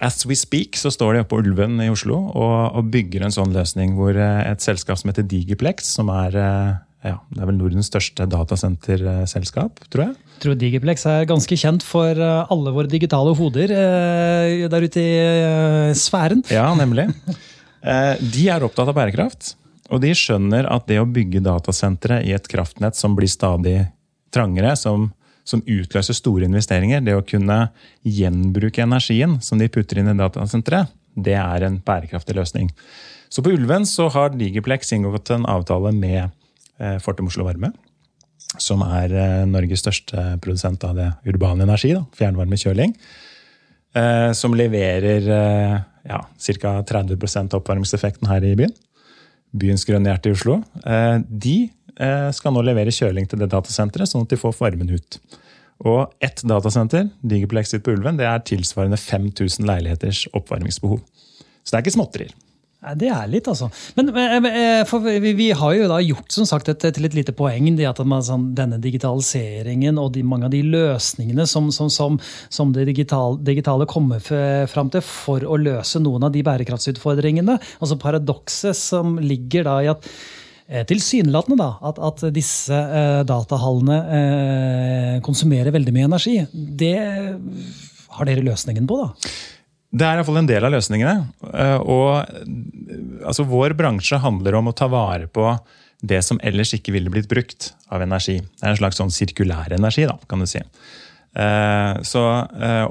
As 0.00 0.22
we 0.28 0.36
speak 0.38 0.76
så 0.78 0.92
står 0.94 1.16
de 1.16 1.22
oppe 1.24 1.32
på 1.34 1.40
Ulven 1.42 1.80
i 1.82 1.88
Oslo 1.90 2.20
og, 2.30 2.58
og 2.78 2.90
bygger 2.92 3.24
en 3.26 3.34
sånn 3.34 3.50
løsning 3.54 3.96
hvor 3.98 4.14
eh, 4.14 4.44
et 4.46 4.62
selskap 4.62 5.00
som 5.00 5.10
heter 5.10 5.26
Digiplex, 5.26 5.88
som 5.98 6.12
er, 6.14 6.36
eh, 6.38 6.76
ja, 7.10 7.16
det 7.34 7.42
er 7.42 7.50
vel 7.50 7.58
Nordens 7.58 7.90
største 7.90 8.28
datasenterselskap, 8.30 9.82
tror 9.90 10.04
jeg. 10.04 10.14
Jeg 10.38 10.44
tror 10.44 10.58
Digiplex 10.60 11.02
er 11.10 11.26
ganske 11.26 11.58
kjent 11.58 11.82
for 11.86 12.14
eh, 12.14 12.52
alle 12.54 12.74
våre 12.76 12.90
digitale 12.90 13.34
hoder 13.38 13.74
eh, 13.74 14.68
der 14.70 14.86
ute 14.86 15.02
i 15.02 15.12
eh, 15.18 15.94
sfæren. 15.98 16.44
Ja, 16.54 16.68
nemlig. 16.78 17.08
Eh, 17.82 18.14
De 18.22 18.48
er 18.54 18.62
opptatt 18.66 18.90
av 18.90 18.96
bærekraft. 18.98 19.56
Og 19.90 20.02
de 20.04 20.10
skjønner 20.14 20.66
at 20.70 20.86
det 20.90 21.00
å 21.00 21.08
bygge 21.08 21.42
datasentre 21.42 22.20
i 22.26 22.34
et 22.36 22.48
kraftnett 22.50 22.94
som 22.98 23.14
blir 23.16 23.30
stadig 23.32 23.78
trangere, 24.34 24.74
som, 24.76 25.08
som 25.48 25.64
utløser 25.64 26.16
store 26.16 26.44
investeringer, 26.48 27.00
det 27.04 27.16
å 27.16 27.24
kunne 27.24 27.68
gjenbruke 28.04 28.84
energien 28.84 29.38
som 29.44 29.60
de 29.60 29.70
putter 29.72 30.00
inn 30.00 30.10
i 30.12 30.16
datasenteret, 30.18 30.92
det 31.18 31.36
er 31.40 31.64
en 31.66 31.80
bærekraftig 31.84 32.36
løsning. 32.36 32.68
Så 33.32 33.42
på 33.44 33.52
Ulven 33.56 33.86
så 33.88 34.08
har 34.12 34.36
Digiplex 34.36 34.92
inngått 34.96 35.32
en 35.34 35.46
avtale 35.48 35.92
med 35.96 36.20
eh, 36.78 36.96
Fortum 37.02 37.28
Oslo 37.28 37.46
Varme. 37.48 37.72
Som 38.60 38.84
er 38.86 39.12
eh, 39.12 39.46
Norges 39.48 39.82
største 39.84 40.38
produsent 40.44 40.84
av 40.86 40.96
det 40.96 41.08
urbane 41.28 41.66
energi. 41.66 41.92
Da, 41.96 42.04
fjernvarmekjøling. 42.20 42.94
Eh, 43.98 44.30
som 44.36 44.56
leverer 44.56 45.26
ja, 46.08 46.22
ca. 46.60 46.76
30 46.88 47.18
av 47.18 47.58
oppvarmingseffekten 47.60 48.30
her 48.30 48.46
i 48.46 48.54
byen. 48.56 48.72
Byens 49.58 49.84
grønne 49.88 50.12
hjerte 50.12 50.30
i 50.30 50.36
Oslo. 50.36 50.60
De 51.28 51.58
skal 52.34 52.54
nå 52.54 52.62
levere 52.62 52.94
kjøling 52.94 53.26
til 53.26 53.40
det 53.42 53.50
datasenteret, 53.50 54.06
sånn 54.06 54.22
at 54.26 54.30
de 54.30 54.38
får 54.38 54.54
varmen 54.60 54.92
ut. 54.94 55.18
Og 55.86 56.10
ett 56.24 56.42
datasenter, 56.46 57.08
Digiplex 57.22 57.70
sitt 57.70 57.84
på 57.86 57.94
Ulven, 57.94 58.18
det 58.18 58.26
er 58.26 58.42
tilsvarende 58.46 58.98
5000 58.98 59.66
leiligheters 59.66 60.26
oppvarmingsbehov. 60.34 61.00
Så 61.62 61.70
det 61.70 61.78
er 61.78 61.84
ikke 61.86 61.98
småtterier. 61.98 62.36
Det 62.94 63.08
er 63.10 63.24
litt, 63.26 63.48
altså. 63.50 63.66
Men 63.98 64.12
eh, 64.14 64.84
for 64.86 65.02
vi, 65.02 65.32
vi 65.34 65.48
har 65.50 65.72
jo 65.74 65.88
da 65.90 65.96
gjort 65.98 66.30
som 66.30 66.46
sagt 66.46 66.70
et, 66.70 66.84
til 66.94 67.08
et 67.08 67.16
lite 67.16 67.34
poeng 67.34 67.66
det 67.76 67.88
at 67.90 67.98
man, 68.06 68.22
sånn, 68.22 68.52
denne 68.56 68.78
digitaliseringen 68.82 69.98
og 69.98 70.12
de, 70.14 70.22
mange 70.22 70.46
av 70.46 70.54
de 70.54 70.62
løsningene 70.62 71.46
som, 71.50 71.72
som, 71.74 71.90
som, 71.90 72.20
som 72.54 72.70
det 72.74 72.86
digitale, 72.92 73.40
digitale 73.42 73.86
kommer 73.90 74.22
fram 74.22 74.94
til 74.94 75.02
for 75.04 75.42
å 75.42 75.58
løse 75.58 75.98
noen 76.02 76.30
av 76.30 76.34
de 76.34 76.44
bærekraftsutfordringene. 76.46 77.58
Altså 77.82 77.98
Paradokset 77.98 78.78
som 78.78 79.18
ligger 79.26 79.66
da 79.66 79.80
i 79.82 79.90
at 79.90 80.06
Eh, 80.06 80.37
tilsynelatende 80.68 81.56
da, 81.56 81.68
at, 81.88 81.98
at 82.04 82.26
disse 82.34 82.76
eh, 82.76 83.22
datahallene 83.28 83.98
eh, 84.18 85.14
konsumerer 85.24 85.72
veldig 85.72 85.94
mye 85.96 86.08
energi. 86.10 86.34
Det 86.52 86.96
har 88.18 88.28
dere 88.28 88.44
løsningen 88.44 88.88
på, 88.88 88.98
da? 89.00 89.32
Det 89.88 90.04
er 90.04 90.18
iallfall 90.18 90.42
en 90.42 90.50
del 90.50 90.68
av 90.68 90.74
løsningene. 90.74 91.14
Eh, 91.48 91.80
og 91.80 93.24
altså, 93.24 93.46
Vår 93.48 93.72
bransje 93.78 94.20
handler 94.20 94.58
om 94.58 94.68
å 94.68 94.76
ta 94.76 94.90
vare 94.92 95.30
på 95.32 95.54
det 96.04 96.20
som 96.26 96.38
ellers 96.46 96.74
ikke 96.76 96.92
ville 96.94 97.10
blitt 97.10 97.30
brukt 97.30 97.72
av 97.88 98.04
energi. 98.04 98.36
Det 98.38 98.66
er 98.66 98.74
en 98.74 98.82
slags 98.82 99.00
sånn 99.00 99.14
sirkulær 99.14 99.72
energi, 99.74 100.04
da, 100.06 100.18
kan 100.28 100.44
du 100.44 100.50
si. 100.50 100.60
Eh, 101.32 101.92
så 102.04 102.24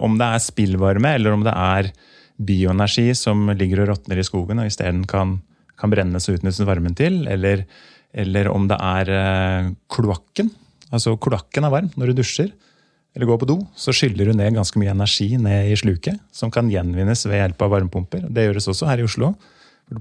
om 0.02 0.18
det 0.18 0.32
er 0.34 0.44
spillvarme, 0.44 1.14
eller 1.20 1.38
om 1.38 1.46
det 1.46 1.54
er 1.54 1.92
bioenergi 2.38 3.12
som 3.18 3.52
ligger 3.54 3.86
og 3.86 3.94
råtner 3.94 4.18
i 4.18 4.26
skogen 4.26 4.62
og 4.62 4.70
isteden 4.70 5.06
kan 5.10 5.38
kan 5.80 5.92
brennes 5.94 6.30
og 6.30 6.40
utnyttes 6.40 6.66
varmen 6.68 6.96
til, 6.98 7.22
eller, 7.30 7.66
eller 8.14 8.50
om 8.52 8.68
det 8.70 8.78
er 8.78 9.12
eh, 9.18 9.74
kloakken. 9.94 10.50
Altså 10.92 11.18
Kloakken 11.20 11.68
er 11.68 11.74
varm 11.74 11.92
når 12.00 12.12
du 12.12 12.22
dusjer 12.22 12.54
eller 13.18 13.30
går 13.32 13.40
på 13.42 13.50
do. 13.50 13.60
Så 13.74 13.96
skyller 13.98 14.30
du 14.30 14.38
ned 14.38 14.56
ganske 14.56 14.78
mye 14.80 14.94
energi 14.94 15.32
ned 15.42 15.72
i 15.72 15.78
sluket, 15.80 16.20
som 16.32 16.52
kan 16.54 16.70
gjenvinnes 16.70 17.26
ved 17.26 17.42
hjelp 17.42 17.64
av 17.66 17.72
varmepumper. 17.74 18.28
Det 18.30 18.46
gjøres 18.46 18.70
også 18.70 18.90
her 18.92 19.02
i 19.02 19.08
Oslo. 19.08 19.32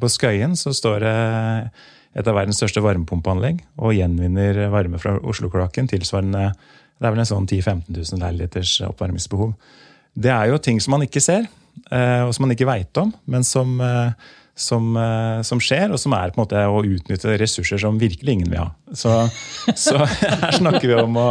På 0.00 0.10
Skøyen 0.10 0.56
så 0.58 0.74
står 0.76 1.04
det 1.06 1.14
et 2.16 2.28
av 2.28 2.36
verdens 2.36 2.58
største 2.60 2.82
varmepumpeanlegg 2.84 3.62
og 3.80 3.94
gjenvinner 3.96 4.66
varme 4.72 5.00
fra 5.00 5.14
Oslo-kloakken 5.20 5.88
tilsvarende 5.92 6.50
det 6.96 7.04
er 7.04 7.12
vel 7.12 7.22
en 7.22 7.28
sånn 7.28 7.46
10 7.48 7.60
000-15 7.60 7.96
000 8.16 8.22
leiligheters 8.24 8.72
oppvarmingsbehov. 8.88 9.52
Det 10.16 10.32
er 10.32 10.48
jo 10.48 10.60
ting 10.64 10.80
som 10.80 10.94
man 10.96 11.04
ikke 11.04 11.20
ser, 11.20 11.44
eh, 11.90 12.22
og 12.24 12.32
som 12.32 12.46
man 12.46 12.54
ikke 12.54 12.68
veit 12.68 13.00
om, 13.00 13.12
men 13.28 13.44
som, 13.44 13.74
eh, 13.84 14.12
som, 14.56 14.96
eh, 14.96 15.42
som, 15.44 15.60
skjer, 15.60 15.92
og 15.92 16.00
som 16.00 16.14
er 16.16 16.32
på 16.32 16.40
en 16.40 16.46
måte 16.46 16.62
å 16.64 16.80
utnytte 16.80 17.36
ressurser 17.36 17.80
som 17.82 17.98
virkelig 18.00 18.38
ingen 18.38 18.48
vil 18.48 18.62
ha. 18.62 18.70
Så, 18.96 19.12
så 19.76 20.00
her 20.42 20.56
snakker 20.56 20.88
vi 20.88 20.96
om 20.96 21.18
å 21.20 21.28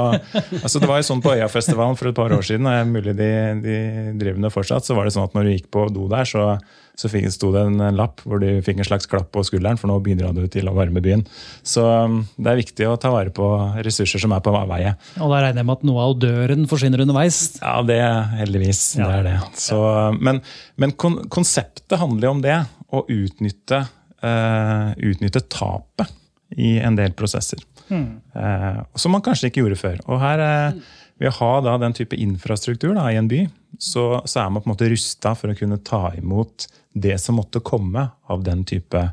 altså 0.61 0.81
Det 0.81 0.89
var 0.89 1.01
jo 1.01 1.07
sånn 1.07 1.23
på 1.25 1.33
Øyafestivalen 1.33 1.97
for 1.97 2.11
et 2.11 2.17
par 2.17 2.35
år 2.35 2.45
siden, 2.45 2.69
og 2.69 2.93
mulig 2.93 3.15
de, 3.17 3.29
de 3.65 3.77
driver 4.21 4.43
med 4.45 4.53
fortsatt, 4.53 4.85
så 4.85 4.97
var 4.97 5.09
det 5.09 5.15
sånn 5.15 5.25
at 5.25 5.37
når 5.37 5.47
du 5.47 5.53
gikk 5.55 5.71
på 5.73 5.87
do 5.95 6.05
der, 6.11 6.29
så, 6.29 6.51
så 6.95 7.09
sto 7.11 7.51
det 7.51 7.63
en, 7.67 7.79
en 7.83 7.97
lapp 7.97 8.23
hvor 8.23 8.39
du 8.39 8.47
fikk 8.63 8.79
en 8.79 8.87
slags 8.87 9.09
klapp 9.11 9.27
på 9.35 9.43
skulderen, 9.45 9.79
for 9.79 9.91
nå 9.91 9.97
bidrar 10.03 10.35
du 10.35 10.45
til 10.51 10.69
å 10.71 10.75
varme 10.75 11.03
byen. 11.03 11.25
Så 11.65 11.83
um, 11.83 12.21
det 12.39 12.51
er 12.51 12.61
viktig 12.61 12.87
å 12.87 12.95
ta 13.01 13.11
vare 13.13 13.33
på 13.35 13.49
ressurser 13.85 14.21
som 14.23 14.33
er 14.35 14.43
på 14.45 14.53
avveie. 14.55 14.95
Og 15.19 15.33
da 15.33 15.43
regner 15.43 15.61
jeg 15.61 15.69
med 15.69 15.75
at 15.75 15.85
noe 15.91 16.07
av 16.07 16.15
døren 16.23 16.67
forsvinner 16.71 17.03
underveis? 17.03 17.41
Ja, 17.59 17.77
det 17.85 18.01
heldigvis. 18.39 18.83
Ja. 18.99 19.09
Det 19.11 19.19
er 19.19 19.29
det. 19.29 19.37
Så, 19.59 19.79
men, 20.23 20.41
men 20.81 20.95
konseptet 20.95 21.99
handler 21.99 22.29
jo 22.29 22.35
om 22.37 22.43
det 22.45 22.59
å 22.95 23.03
utnytte, 23.11 23.85
uh, 24.23 24.91
utnytte 24.95 25.43
tapet 25.51 26.15
i 26.55 26.77
en 26.79 26.95
del 26.97 27.15
prosesser. 27.17 27.59
Mm. 27.89 28.21
Uh, 28.33 28.85
som 28.97 29.13
man 29.13 29.23
kanskje 29.25 29.51
ikke 29.51 29.65
gjorde 29.65 29.81
før. 29.81 29.99
Og 30.07 30.21
her, 30.23 30.45
uh, 30.45 31.01
Ved 31.21 31.31
å 31.31 31.37
ha 31.37 31.51
da, 31.63 31.77
den 31.79 31.95
type 31.95 32.17
infrastruktur 32.19 32.95
da, 32.97 33.07
i 33.11 33.19
en 33.19 33.29
by, 33.31 33.45
så, 33.79 34.21
så, 34.27 34.41
er 34.43 34.51
man 34.51 34.63
på 34.63 34.69
en 34.69 34.75
måte 34.75 34.89
rusta 34.91 35.35
for 35.37 35.51
å 35.51 35.57
kunne 35.57 35.79
ta 35.83 36.09
imot 36.17 36.67
det 36.95 37.15
som 37.23 37.39
måtte 37.39 37.63
komme 37.63 38.09
av 38.31 38.43
den 38.43 38.63
type 38.67 39.07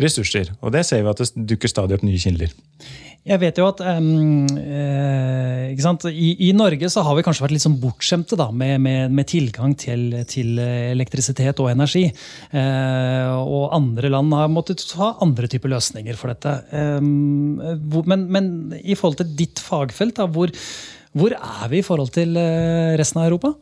ressurser. 0.00 0.54
Og 0.64 0.72
det 0.72 0.86
ser 0.88 1.04
vi 1.04 1.12
at 1.12 1.20
det 1.20 1.46
dukker 1.52 1.70
stadig 1.70 1.98
opp 1.98 2.04
nye 2.06 2.20
kilder. 2.20 2.52
Jeg 3.22 3.38
vet 3.38 3.58
jo 3.60 3.68
at 3.68 3.78
um, 3.86 4.48
eh, 4.58 5.68
I, 6.10 6.30
I, 6.48 6.48
Norge 6.58 6.88
så 6.90 7.04
har 7.06 7.14
vi 7.14 7.22
kanskje 7.22 7.44
vært 7.44 7.54
litt 7.54 7.62
sånn 7.62 7.76
bortskjemte 7.78 8.34
da, 8.40 8.48
med, 8.50 8.80
med, 8.82 9.12
med, 9.14 9.28
tilgang 9.30 9.76
til, 9.78 10.08
til, 10.26 10.58
elektrisitet 10.58 11.62
og 11.62 11.70
energi. 11.70 12.08
Eh, 12.50 13.28
og 13.36 13.76
andre 13.76 14.10
land 14.10 14.34
har 14.34 14.50
måttet 14.50 14.82
ha 14.98 15.12
andre 15.22 15.46
typer 15.52 15.70
løsninger 15.70 16.18
for 16.18 16.32
dette. 16.32 16.56
Eh, 16.74 16.98
hvor, 17.92 18.10
men, 18.10 18.26
men, 18.34 18.50
i 18.82 18.98
forhold 18.98 19.20
til 19.22 19.36
ditt 19.38 19.62
fagfelt, 19.62 20.18
da, 20.18 20.26
hvor, 20.26 20.50
hvor, 21.12 21.34
er 21.36 21.70
vi 21.72 21.80
i 21.80 21.86
forhold 21.86 22.12
til 22.14 22.36
eh, 22.40 22.96
resten 22.98 23.20
av 23.20 23.28
Europa? 23.28 23.52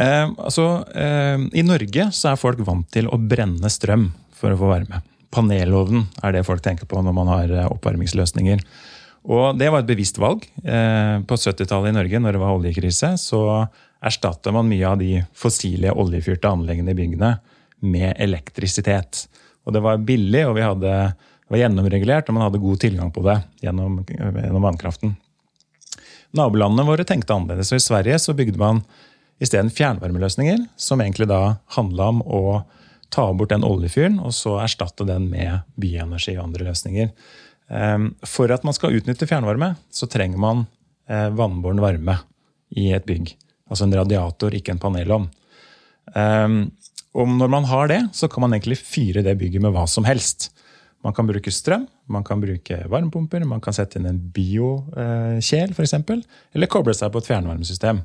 Eh, 0.00 0.26
altså, 0.26 0.68
eh, 0.90 1.38
I 1.54 1.66
Norge 1.66 2.08
så 2.14 2.32
er 2.32 2.40
folk 2.40 2.62
vant 2.66 2.88
til 2.94 3.06
å 3.06 3.18
brenne 3.20 3.70
strøm 3.70 4.08
for 4.34 4.54
å 4.54 4.58
få 4.58 4.72
varme. 4.72 5.00
Panelovnen 5.34 6.08
er 6.22 6.34
det 6.34 6.44
folk 6.46 6.62
tenker 6.62 6.88
på 6.90 7.00
når 7.02 7.14
man 7.16 7.30
har 7.30 7.54
eh, 7.54 7.70
oppvarmingsløsninger. 7.70 8.62
Og 9.24 9.56
det 9.56 9.70
var 9.72 9.80
et 9.80 9.88
bevisst 9.88 10.18
valg. 10.20 10.44
Eh, 10.62 11.16
på 11.24 11.38
70-tallet 11.38 11.94
i 11.94 11.96
Norge, 11.96 12.20
når 12.20 12.36
det 12.36 12.42
var 12.42 12.58
oljekrise, 12.58 13.14
så 13.20 13.42
erstatta 14.04 14.52
man 14.52 14.68
mye 14.68 14.90
av 14.90 14.98
de 15.00 15.22
fossile 15.38 15.94
oljefyrte 15.94 16.50
anleggene 16.50 16.92
i 16.92 16.98
byggene 16.98 17.30
med 17.84 18.12
elektrisitet. 18.20 19.24
Og 19.64 19.72
det 19.76 19.80
var 19.84 20.02
billig, 20.04 20.44
og 20.44 20.60
hadde, 20.60 20.96
det 21.14 21.54
var 21.54 21.62
gjennomregulert, 21.62 22.28
og 22.28 22.36
man 22.36 22.48
hadde 22.48 22.60
god 22.60 22.82
tilgang 22.82 23.12
på 23.14 23.24
det 23.24 23.38
gjennom, 23.64 24.02
gjennom 24.10 24.68
vannkraften. 24.68 25.14
Nabolandene 26.34 26.86
våre 26.88 27.06
tenkte 27.06 27.34
annerledes. 27.34 27.72
og 27.72 27.78
I 27.78 27.84
Sverige 27.84 28.18
så 28.18 28.34
bygde 28.34 28.58
man 28.58 28.82
isteden 29.42 29.70
fjernvarmeløsninger, 29.70 30.66
som 30.76 31.02
egentlig 31.02 31.28
da 31.30 31.56
handla 31.76 32.10
om 32.14 32.22
å 32.22 32.44
ta 33.14 33.28
bort 33.36 33.52
den 33.52 33.66
oljefyren 33.66 34.18
og 34.22 34.34
så 34.34 34.56
erstatte 34.62 35.06
den 35.06 35.28
med 35.30 35.62
bioenergi 35.80 36.34
og 36.38 36.48
andre 36.48 36.68
løsninger. 36.70 37.10
Ehm, 37.70 38.12
for 38.26 38.50
at 38.50 38.64
man 38.66 38.74
skal 38.76 38.96
utnytte 38.96 39.28
fjernvarme, 39.30 39.74
så 39.94 40.08
trenger 40.10 40.40
man 40.40 40.64
eh, 41.08 41.28
vannbåren 41.30 41.82
varme 41.82 42.18
i 42.74 42.90
et 42.96 43.06
bygg. 43.06 43.36
Altså 43.70 43.86
en 43.86 43.94
radiator, 43.94 44.54
ikke 44.54 44.74
en 44.74 44.82
panelovn. 44.82 45.28
Ehm, 46.18 46.58
og 47.14 47.30
når 47.30 47.52
man 47.52 47.68
har 47.70 47.88
det, 47.92 48.00
så 48.12 48.28
kan 48.28 48.42
man 48.44 48.56
egentlig 48.56 48.80
fyre 48.82 49.22
det 49.22 49.36
bygget 49.38 49.62
med 49.62 49.74
hva 49.76 49.86
som 49.90 50.06
helst. 50.08 50.50
Man 51.04 51.14
kan 51.16 51.28
bruke 51.28 51.52
strøm, 51.52 51.84
man 52.08 52.24
kan 52.24 52.40
bruke 52.40 52.78
varmepumper, 52.88 53.44
man 53.44 53.60
kan 53.64 53.76
sette 53.76 54.00
inn 54.00 54.08
en 54.08 54.20
biokjel 54.34 55.74
f.eks. 55.74 55.96
Eller 56.56 56.70
koble 56.72 56.94
seg 56.96 57.12
på 57.12 57.20
et 57.20 57.28
fjernvarmesystem. 57.28 58.00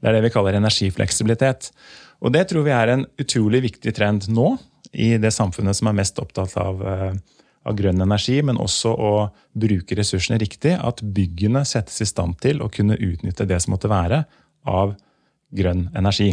Det 0.00 0.08
er 0.08 0.16
det 0.16 0.24
vi 0.24 0.32
kaller 0.34 0.58
energifleksibilitet. 0.58 1.70
Og 2.20 2.34
det 2.34 2.48
tror 2.50 2.66
vi 2.66 2.74
er 2.74 2.94
en 2.94 3.04
utrolig 3.20 3.62
viktig 3.68 3.94
trend 3.96 4.26
nå, 4.32 4.54
i 4.90 5.14
det 5.22 5.30
samfunnet 5.30 5.78
som 5.78 5.90
er 5.90 5.98
mest 6.00 6.18
opptatt 6.18 6.56
av, 6.58 6.80
eh, 6.82 7.12
av 7.62 7.76
grønn 7.78 8.02
energi, 8.02 8.40
men 8.42 8.58
også 8.58 8.90
å 8.90 9.12
bruke 9.54 9.94
ressursene 9.94 10.40
riktig. 10.40 10.74
At 10.74 11.02
byggene 11.04 11.62
settes 11.68 12.00
i 12.02 12.08
stand 12.08 12.40
til 12.42 12.62
å 12.64 12.70
kunne 12.72 12.98
utnytte 12.98 13.46
det 13.46 13.60
som 13.62 13.76
måtte 13.76 13.92
være 13.92 14.24
av 14.66 14.96
grønn 15.54 15.90
energi. 15.94 16.32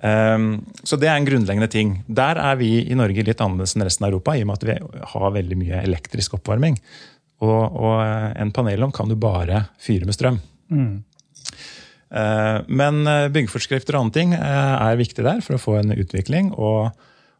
Um, 0.00 0.62
så 0.88 0.96
det 0.96 1.10
er 1.10 1.18
en 1.18 1.26
grunnleggende 1.28 1.68
ting. 1.68 1.94
Der 2.08 2.40
er 2.40 2.56
vi 2.60 2.78
i 2.80 2.96
Norge 2.96 3.24
litt 3.26 3.42
annerledes 3.44 3.76
enn 3.76 3.84
resten 3.84 4.06
av 4.06 4.12
Europa, 4.12 4.36
i 4.36 4.44
og 4.44 4.48
med 4.48 4.60
at 4.60 4.68
vi 4.70 5.04
har 5.12 5.34
veldig 5.36 5.58
mye 5.60 5.82
elektrisk 5.84 6.38
oppvarming. 6.38 6.78
Og, 7.42 7.62
og 7.76 7.96
en 8.38 8.52
panelovn 8.54 8.94
kan 8.94 9.10
du 9.10 9.18
bare 9.18 9.66
fyre 9.82 10.08
med 10.08 10.16
strøm. 10.16 10.38
Mm. 10.72 11.02
Eh, 12.12 12.58
men 12.68 13.06
eh, 13.08 13.30
byggeforskrifter 13.32 13.96
og 13.96 14.06
andre 14.06 14.18
ting 14.18 14.34
eh, 14.36 14.74
er 14.76 15.00
viktig 15.00 15.24
der 15.24 15.40
for 15.44 15.56
å 15.56 15.62
få 15.62 15.78
en 15.80 15.94
utvikling. 15.96 16.52
Og, 16.52 16.92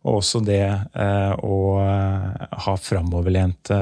og 0.02 0.18
også 0.18 0.40
det 0.42 0.64
å 0.98 1.56
ha 2.64 2.72
framoverlente 2.74 3.76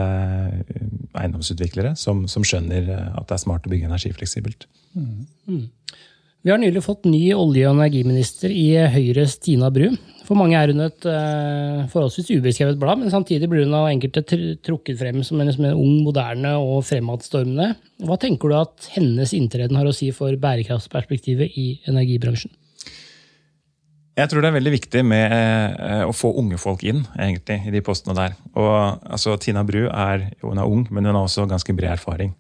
eiendomsutviklere 1.17 1.95
som, 1.97 2.27
som, 2.29 2.45
skjønner 2.45 2.91
at 2.93 3.25
det 3.31 3.39
er 3.39 3.41
smart 3.41 3.65
å 3.65 3.73
bygge 3.73 3.89
energifleksibelt. 3.89 4.67
Mm. 4.93 5.71
Vi 6.41 6.51
har 6.51 6.59
nylig 6.59 6.81
fått 6.81 7.05
ny 7.05 7.35
olje- 7.37 7.69
og 7.69 7.75
energiminister 7.77 8.49
i 8.49 8.71
Høyre, 8.89 9.27
Stina 9.29 9.69
Bru. 9.69 9.91
For 10.25 10.39
mange 10.39 10.57
er 10.57 10.71
hun 10.73 10.81
et 10.87 11.05
eh, 11.11 11.83
forholdsvis 11.91 12.31
ubeskrevet 12.33 12.79
blad, 12.81 13.03
men 13.03 13.13
samtidig 13.13 13.49
blir 13.51 13.67
hun 13.67 13.77
av 13.77 13.91
enkelte 13.91 14.23
trukket 14.65 14.97
frem 14.97 15.21
som 15.27 15.43
en, 15.43 15.51
som 15.53 15.67
en 15.69 15.77
ung, 15.77 15.99
moderne 16.07 16.55
og 16.57 16.87
fremadstormende. 16.89 17.75
Hva 18.09 18.17
tenker 18.23 18.49
du 18.49 18.57
at 18.57 18.89
hennes 18.95 19.35
inntreden 19.37 19.77
har 19.77 19.91
å 19.91 19.93
si 19.93 20.09
for 20.17 20.33
bærekraftsperspektivet 20.41 21.61
i 21.61 21.67
energibransjen? 21.91 22.55
Jeg 24.17 24.31
tror 24.31 24.41
det 24.41 24.49
er 24.49 24.57
veldig 24.57 24.75
viktig 24.79 25.05
med 25.11 25.37
eh, 25.37 26.07
å 26.09 26.17
få 26.17 26.33
unge 26.41 26.57
folk 26.63 26.87
inn 26.89 27.05
egentlig, 27.19 27.59
i 27.69 27.75
de 27.75 27.85
postene 27.85 28.17
der. 28.17 28.41
Og 28.57 28.73
altså, 29.13 29.37
Tina 29.43 29.67
Bru 29.69 29.91
er, 29.91 30.31
hun 30.41 30.57
er 30.57 30.73
ung, 30.73 30.87
men 30.89 31.05
hun 31.05 31.19
har 31.19 31.29
også 31.29 31.45
ganske 31.51 31.77
bred 31.77 31.99
erfaring 31.99 32.33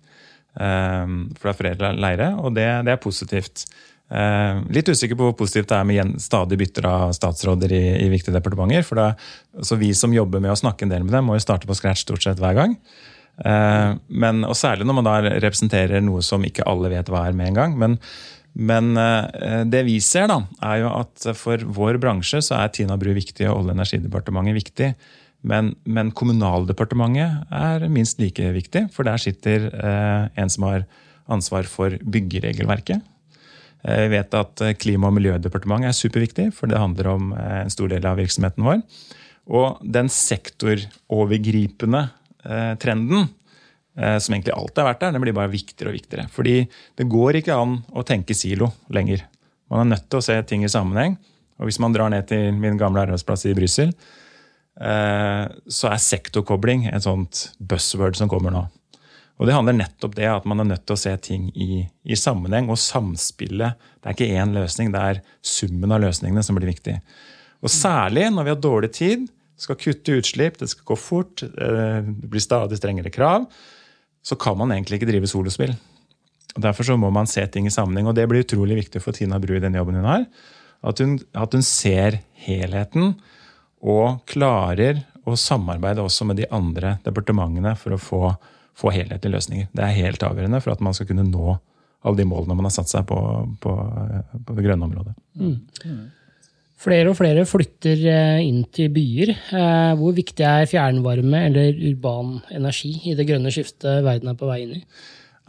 uh, 0.56 1.06
fra 1.40 1.54
foreldre 1.56 1.92
leire, 1.98 2.32
og 2.40 2.56
det, 2.56 2.66
det 2.86 2.94
er 2.94 3.02
positivt. 3.02 3.68
Eh, 4.10 4.62
litt 4.74 4.88
usikker 4.90 5.14
på 5.14 5.28
hvor 5.28 5.36
positivt 5.38 5.68
det 5.70 5.76
er 5.76 5.86
med 5.86 6.16
stadig 6.22 6.58
bytter 6.58 6.88
av 6.90 7.12
statsråder 7.14 7.70
i, 7.76 7.84
i 8.02 8.08
viktige 8.10 8.34
departementer. 8.34 8.82
for 8.86 8.98
da, 8.98 9.12
så 9.62 9.78
Vi 9.78 9.92
som 9.94 10.14
jobber 10.14 10.42
med 10.42 10.50
å 10.50 10.58
snakke 10.58 10.84
en 10.84 10.90
del 10.90 11.04
med 11.06 11.14
dem, 11.14 11.30
må 11.30 11.38
jo 11.38 11.44
starte 11.44 11.68
på 11.68 11.76
scratch 11.78 12.02
stort 12.02 12.26
sett 12.26 12.42
hver 12.42 12.58
gang. 12.58 12.76
Eh, 13.44 13.94
men, 14.08 14.42
og 14.44 14.56
Særlig 14.58 14.86
når 14.86 14.98
man 14.98 15.06
da 15.06 15.16
representerer 15.38 16.02
noe 16.02 16.22
som 16.26 16.42
ikke 16.44 16.66
alle 16.66 16.90
vet 16.90 17.08
hva 17.08 17.28
er 17.28 17.38
med 17.38 17.52
en 17.52 17.60
gang. 17.60 17.78
Men, 17.78 17.96
men 18.58 18.96
eh, 18.98 19.62
det 19.70 19.84
vi 19.86 20.00
ser, 20.02 20.26
da, 20.32 20.42
er 20.58 20.82
jo 20.82 20.90
at 20.96 21.30
for 21.38 21.62
vår 21.62 22.00
bransje 22.02 22.42
så 22.42 22.58
er 22.58 22.74
Tina 22.74 22.98
Bru 22.98 23.12
viktig 23.14 23.46
og 23.46 23.60
Olje- 23.60 23.76
og 23.76 23.78
energidepartementet 23.78 24.58
viktig. 24.58 24.90
Men, 25.46 25.70
men, 25.86 26.10
Kommunaldepartementet 26.10 27.46
er 27.54 27.86
minst 27.88 28.18
like 28.20 28.50
viktig, 28.58 28.88
for 28.92 29.06
der 29.08 29.22
sitter 29.22 29.70
en 30.36 30.50
som 30.52 30.66
har 30.66 30.82
ansvar 31.30 31.64
for 31.70 31.94
byggeregelverket. 32.02 33.06
Eh, 33.82 34.02
vi 34.08 34.16
vet 34.16 34.36
at 34.36 34.60
eh, 34.64 34.76
Klima- 34.76 35.08
og 35.08 35.16
miljødepartementet 35.16 35.90
er 35.90 35.96
superviktig, 35.96 36.46
for 36.56 36.70
det 36.70 36.80
handler 36.80 37.12
om 37.14 37.32
eh, 37.32 37.60
en 37.64 37.72
stor 37.72 37.90
del 37.92 38.06
av 38.08 38.20
virksomheten 38.20 38.66
vår. 38.66 38.82
Og 39.50 39.80
den 39.82 40.10
sektorovergripende 40.12 42.06
trenden, 42.80 43.26
som 43.98 44.32
egentlig 44.32 44.52
alltid 44.54 44.78
har 44.80 44.86
vært 44.86 45.00
der, 45.02 45.10
den 45.12 45.24
blir 45.24 45.34
bare 45.36 45.50
viktigere 45.52 45.90
og 45.90 45.96
viktigere. 45.96 46.28
Fordi 46.32 46.54
det 46.96 47.06
går 47.10 47.40
ikke 47.40 47.56
an 47.58 47.74
å 47.90 48.04
tenke 48.06 48.36
silo 48.38 48.70
lenger. 48.94 49.24
Man 49.72 49.82
er 49.82 49.90
nødt 49.96 50.06
til 50.06 50.20
å 50.20 50.24
se 50.24 50.36
ting 50.48 50.62
i 50.64 50.70
sammenheng. 50.70 51.18
Og 51.58 51.66
hvis 51.66 51.80
man 51.82 51.92
drar 51.92 52.12
ned 52.14 52.30
til 52.30 52.54
min 52.56 52.78
gamle 52.80 53.02
arbeidsplass 53.02 53.48
i 53.50 53.56
Brussel, 53.58 53.90
så 54.78 55.90
er 55.90 56.04
sektorkobling 56.06 56.86
et 56.92 57.04
sånt 57.04 57.48
buzzword 57.58 58.16
som 58.16 58.30
kommer 58.30 58.54
nå. 58.54 58.64
Og 59.40 59.48
Det 59.48 59.56
handler 59.56 59.78
nettopp 59.78 60.14
det 60.18 60.28
at 60.28 60.44
man 60.44 60.60
er 60.60 60.68
nødt 60.68 60.82
til 60.84 60.98
å 60.98 61.00
se 61.00 61.14
ting 61.24 61.46
i, 61.56 61.80
i 62.04 62.16
sammenheng 62.18 62.68
og 62.68 62.76
samspille. 62.80 63.72
Det 63.96 64.10
er 64.10 64.16
ikke 64.16 64.36
én 64.36 64.52
løsning, 64.52 64.90
det 64.92 65.00
er 65.00 65.20
summen 65.40 65.94
av 65.96 66.02
løsningene 66.04 66.44
som 66.44 66.58
blir 66.58 66.68
viktig. 66.68 66.98
Og 67.64 67.72
Særlig 67.72 68.26
når 68.34 68.46
vi 68.46 68.52
har 68.52 68.60
dårlig 68.60 68.90
tid, 68.98 69.24
skal 69.60 69.78
kutte 69.80 70.18
utslipp, 70.20 70.58
det 70.60 70.68
skal 70.72 70.86
gå 70.92 70.96
fort, 70.96 71.42
eh, 71.44 72.00
det 72.04 72.28
blir 72.32 72.44
stadig 72.44 72.76
strengere 72.80 73.12
krav, 73.12 73.48
så 74.24 74.36
kan 74.36 74.58
man 74.60 74.72
egentlig 74.72 75.00
ikke 75.00 75.08
drive 75.08 75.28
solospill. 75.28 75.74
Og 76.56 76.62
Derfor 76.64 76.84
så 76.84 76.96
må 77.00 77.10
man 77.12 77.28
se 77.30 77.46
ting 77.48 77.68
i 77.68 77.72
sammenheng, 77.72 78.08
og 78.08 78.16
det 78.16 78.28
blir 78.28 78.44
utrolig 78.44 78.76
viktig 78.82 79.00
for 79.00 79.16
Tina 79.16 79.40
Bru 79.40 79.56
i 79.56 79.64
den 79.64 79.76
jobben 79.76 80.00
hun 80.00 80.08
har. 80.08 80.24
At 80.84 81.00
hun, 81.00 81.18
at 81.36 81.52
hun 81.52 81.64
ser 81.64 82.20
helheten 82.44 83.14
og 83.80 84.24
klarer 84.28 85.04
å 85.28 85.36
samarbeide 85.36 86.04
også 86.04 86.26
med 86.28 86.40
de 86.40 86.48
andre 86.52 86.98
departementene 87.04 87.76
for 87.78 87.96
å 87.96 88.00
få 88.00 88.24
få 88.80 88.92
helhetlige 88.94 89.34
løsninger. 89.34 89.68
Det 89.76 89.84
er 89.84 89.98
helt 89.98 90.24
avgjørende 90.24 90.62
for 90.64 90.74
at 90.74 90.84
man 90.84 90.96
skal 90.96 91.10
kunne 91.10 91.28
nå 91.28 91.58
alle 92.00 92.16
de 92.16 92.24
målene 92.28 92.56
man 92.56 92.68
har 92.68 92.72
satt 92.72 92.88
seg 92.88 93.04
på, 93.08 93.18
på, 93.60 93.74
på 94.46 94.56
det 94.56 94.64
grønne 94.64 94.88
området. 94.88 95.14
Mm. 95.36 96.08
Flere 96.80 97.10
og 97.12 97.18
flere 97.18 97.44
flytter 97.44 98.02
eh, 98.08 98.42
inn 98.46 98.62
til 98.72 98.88
byer. 98.94 99.34
Eh, 99.36 99.92
hvor 100.00 100.14
viktig 100.16 100.46
er 100.48 100.68
fjernvarme 100.70 101.42
eller 101.50 101.76
urban 101.90 102.38
energi 102.56 102.94
i 103.10 103.16
det 103.18 103.26
grønne 103.28 103.52
skiftet 103.52 104.00
verden 104.06 104.32
er 104.32 104.38
på 104.40 104.48
vei 104.48 104.62
inn 104.64 104.78
i? 104.78 104.82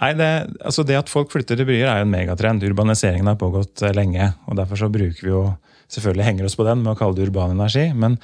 Nei, 0.01 0.11
det, 0.17 0.31
altså 0.65 0.83
det 0.87 0.97
at 0.97 1.11
folk 1.13 1.31
flytter 1.31 1.59
til 1.59 1.69
byer 1.69 1.87
er 1.87 2.01
jo 2.01 2.09
en 2.09 2.11
megatrend. 2.11 2.65
Urbaniseringen 2.67 3.31
har 3.31 3.39
pågått 3.39 3.85
eh, 3.85 3.95
lenge. 3.95 4.33
og 4.51 4.59
Derfor 4.59 4.83
så 4.83 4.91
bruker 4.91 5.23
vi 5.23 5.31
jo 5.31 5.45
selvfølgelig 5.91 6.27
henger 6.27 6.49
oss 6.49 6.59
på 6.59 6.67
den 6.67 6.83
med 6.83 6.97
å 6.97 6.99
kalle 6.99 7.15
det 7.15 7.29
urban 7.29 7.55
energi. 7.55 7.87
Men, 7.95 8.19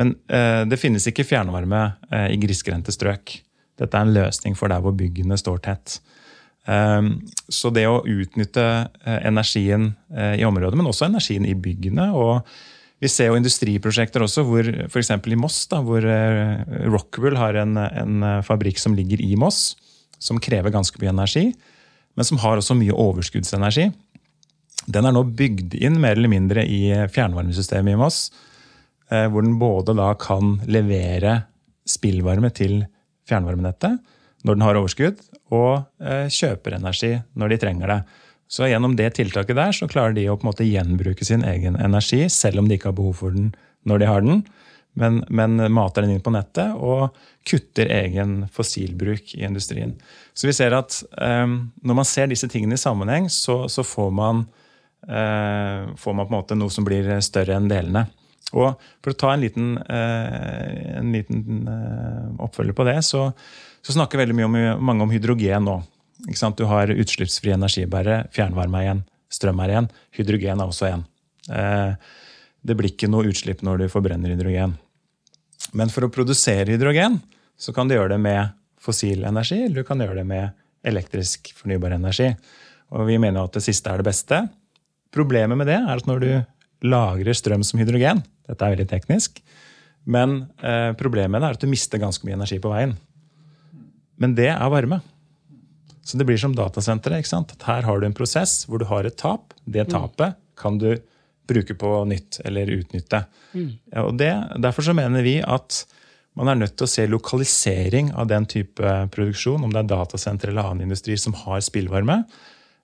men 0.00 0.14
det 0.72 0.78
finnes 0.80 1.04
ikke 1.04 1.26
fjernvarme 1.28 1.82
i 2.32 2.38
grisgrendte 2.40 2.94
strøk. 2.94 3.34
Dette 3.80 3.96
er 3.96 4.06
en 4.06 4.14
løsning 4.14 4.56
for 4.58 4.72
der 4.72 4.82
hvor 4.84 4.94
byggene 4.96 5.38
står 5.40 5.62
tett. 5.64 6.00
Ehm, 6.68 7.14
så 7.48 7.70
det 7.72 7.86
å 7.88 8.02
utnytte 8.04 8.66
eh, 8.84 9.20
energien 9.28 9.94
eh, 10.12 10.36
i 10.40 10.44
området, 10.46 10.76
men 10.78 10.90
også 10.90 11.08
energien 11.08 11.48
i 11.48 11.56
byggene 11.56 12.10
og 12.16 12.44
Vi 13.00 13.08
ser 13.08 13.30
jo 13.30 13.36
industriprosjekter 13.38 14.20
også, 14.20 14.42
hvor 14.44 14.66
f.eks. 14.84 15.08
i 15.08 15.36
Moss, 15.40 15.62
da, 15.72 15.78
hvor 15.80 16.04
eh, 16.04 16.82
Rockwool 16.84 17.38
har 17.40 17.56
en, 17.56 17.78
en, 17.80 18.26
fabrikk 18.44 18.76
som 18.76 18.92
ligger 18.92 19.22
i 19.24 19.38
Moss, 19.40 19.70
som 20.20 20.36
krever 20.36 20.68
ganske 20.68 21.00
mye 21.00 21.08
energi, 21.08 21.46
men 22.12 22.28
som 22.28 22.42
har 22.42 22.60
også 22.60 22.76
mye 22.76 22.92
overskuddsenergi. 22.92 23.86
Den 24.84 25.08
er 25.08 25.16
nå 25.16 25.22
bygd 25.24 25.78
inn 25.80 25.96
mer 25.96 26.20
eller 26.20 26.28
mindre 26.28 26.66
i 26.68 26.92
fjernvarmesystemet 27.08 27.96
i 27.96 28.02
Moss, 28.02 28.20
hvor 29.08 29.48
den 29.48 29.56
både 29.56 29.96
da 29.96 30.10
kan 30.20 30.58
levere 30.68 31.38
spillvarme 31.88 32.52
til 32.52 32.82
fjernvarmenettet 33.30 34.16
når 34.46 34.56
den 34.56 34.64
har 34.64 34.78
overskudd, 34.80 35.20
og 35.52 35.82
eh, 36.02 36.26
kjøper 36.32 36.78
energi 36.78 37.14
når 37.38 37.52
de 37.52 37.60
trenger 37.64 37.92
det. 37.92 38.00
Så 38.50 38.66
gjennom 38.66 38.96
det 38.98 39.12
tiltaket 39.18 39.58
der 39.58 39.74
så 39.76 39.86
klarer 39.90 40.14
de 40.16 40.26
å 40.30 40.36
på 40.38 40.46
en 40.46 40.50
måte 40.50 40.66
gjenbruke 40.66 41.26
sin 41.26 41.44
egen 41.46 41.76
energi, 41.78 42.24
selv 42.32 42.62
om 42.62 42.70
de 42.70 42.78
ikke 42.78 42.90
har 42.90 42.98
behov 42.98 43.20
for 43.22 43.36
den 43.36 43.52
når 43.88 44.02
de 44.02 44.08
har 44.10 44.24
den, 44.24 44.42
men, 44.98 45.20
men 45.30 45.60
mater 45.72 46.04
den 46.04 46.16
inn 46.16 46.24
på 46.24 46.32
nettet 46.34 46.74
og 46.76 47.14
kutter 47.46 47.88
egen 47.94 48.42
fossilbruk 48.52 49.36
i 49.38 49.44
industrien. 49.46 49.94
Så 50.34 50.50
vi 50.50 50.54
ser 50.56 50.74
at 50.76 50.98
um, 51.14 51.70
når 51.86 52.00
man 52.02 52.08
ser 52.08 52.28
disse 52.30 52.48
tingene 52.50 52.76
i 52.76 52.82
sammenheng, 52.82 53.30
så, 53.32 53.62
så 53.70 53.84
får, 53.86 54.10
man, 54.18 54.42
uh, 55.06 55.94
får 55.96 56.16
man 56.18 56.26
på 56.26 56.34
en 56.34 56.36
måte 56.36 56.58
noe 56.58 56.74
som 56.74 56.86
blir 56.86 57.08
større 57.24 57.56
enn 57.56 57.70
delene. 57.70 58.08
Og 58.50 58.80
For 58.98 59.12
å 59.12 59.18
ta 59.18 59.32
en 59.34 59.44
liten, 59.44 59.78
eh, 59.78 60.96
en 60.98 61.12
liten 61.14 61.68
eh, 61.70 62.42
oppfølger 62.42 62.74
på 62.74 62.86
det, 62.88 62.98
så, 63.06 63.28
så 63.82 63.94
snakker 63.94 64.18
veldig 64.24 64.36
mye 64.36 64.48
om, 64.48 64.58
mange 64.90 65.06
om 65.06 65.12
hydrogen 65.14 65.68
nå. 65.68 65.76
Du 66.58 66.64
har 66.68 66.90
utslippsfrie 66.92 67.54
energibærere, 67.56 68.26
fjernvarme 68.34 68.80
er 68.80 68.86
igjen, 68.86 69.04
strøm 69.32 69.62
er 69.64 69.72
igjen. 69.72 69.90
Hydrogen 70.18 70.60
er 70.60 70.72
også 70.72 70.88
igjen. 70.88 71.04
Eh, 71.48 71.94
det 72.60 72.76
blir 72.76 72.92
ikke 72.92 73.08
noe 73.08 73.30
utslipp 73.30 73.62
når 73.64 73.84
du 73.84 73.92
forbrenner 73.92 74.34
hydrogen. 74.34 74.74
Men 75.76 75.92
for 75.92 76.04
å 76.04 76.12
produsere 76.12 76.74
hydrogen 76.74 77.20
så 77.60 77.72
kan 77.76 77.88
du 77.88 77.94
gjøre 77.94 78.16
det 78.16 78.22
med 78.24 78.56
fossil 78.80 79.24
energi, 79.28 79.62
eller 79.62 79.82
du 79.82 79.86
kan 79.86 80.00
gjøre 80.00 80.22
det 80.22 80.28
med 80.28 80.56
elektrisk 80.90 81.52
fornybar 81.56 81.94
energi. 81.96 82.30
Og 82.96 83.06
vi 83.06 83.18
mener 83.20 83.44
at 83.44 83.56
det 83.56 83.64
siste 83.64 83.92
er 83.92 84.00
det 84.00 84.08
beste. 84.08 84.40
Problemet 85.14 85.58
med 85.58 85.68
det 85.70 85.78
er 85.78 85.92
at 85.94 86.08
når 86.08 86.24
du 86.24 86.30
lagrer 86.86 87.36
strøm 87.36 87.64
som 87.66 87.80
hydrogen, 87.82 88.22
dette 88.48 88.66
er 88.66 88.74
veldig 88.76 88.88
teknisk. 88.90 89.40
Men 90.10 90.44
eh, 90.64 90.90
problemet 90.98 91.42
er 91.42 91.56
at 91.56 91.62
du 91.62 91.68
mister 91.70 92.00
ganske 92.00 92.26
mye 92.26 92.38
energi 92.38 92.58
på 92.62 92.72
veien. 92.72 92.96
Men 94.20 94.34
det 94.36 94.50
er 94.52 94.72
varme. 94.72 95.00
Så 96.04 96.18
det 96.18 96.26
blir 96.28 96.40
som 96.40 96.56
datasenteret. 96.56 97.22
ikke 97.22 97.32
sant? 97.32 97.54
Her 97.64 97.84
har 97.86 98.00
du 98.00 98.08
en 98.08 98.16
prosess 98.16 98.64
hvor 98.68 98.80
du 98.80 98.88
har 98.88 99.06
et 99.06 99.16
tap. 99.20 99.54
Det 99.64 99.86
mm. 99.86 99.92
tapet 99.92 100.38
kan 100.60 100.80
du 100.80 100.94
bruke 101.50 101.74
på 101.74 101.92
nytt 102.08 102.40
eller 102.46 102.70
utnytte. 102.78 103.24
Mm. 103.52 103.70
Ja, 103.92 104.04
og 104.04 104.18
det, 104.20 104.30
Derfor 104.62 104.86
så 104.86 104.94
mener 104.96 105.24
vi 105.26 105.40
at 105.42 105.84
man 106.38 106.48
er 106.48 106.60
nødt 106.60 106.76
til 106.78 106.86
å 106.86 106.90
se 106.90 107.06
lokalisering 107.10 108.12
av 108.18 108.28
den 108.30 108.46
type 108.48 108.92
produksjon, 109.12 109.64
om 109.66 109.72
det 109.72 109.82
er 109.82 109.90
datasenter 109.90 110.52
eller 110.52 110.68
annen 110.70 110.86
industri 110.86 111.16
som 111.18 111.34
har 111.42 111.60
spillvarme. 111.64 112.22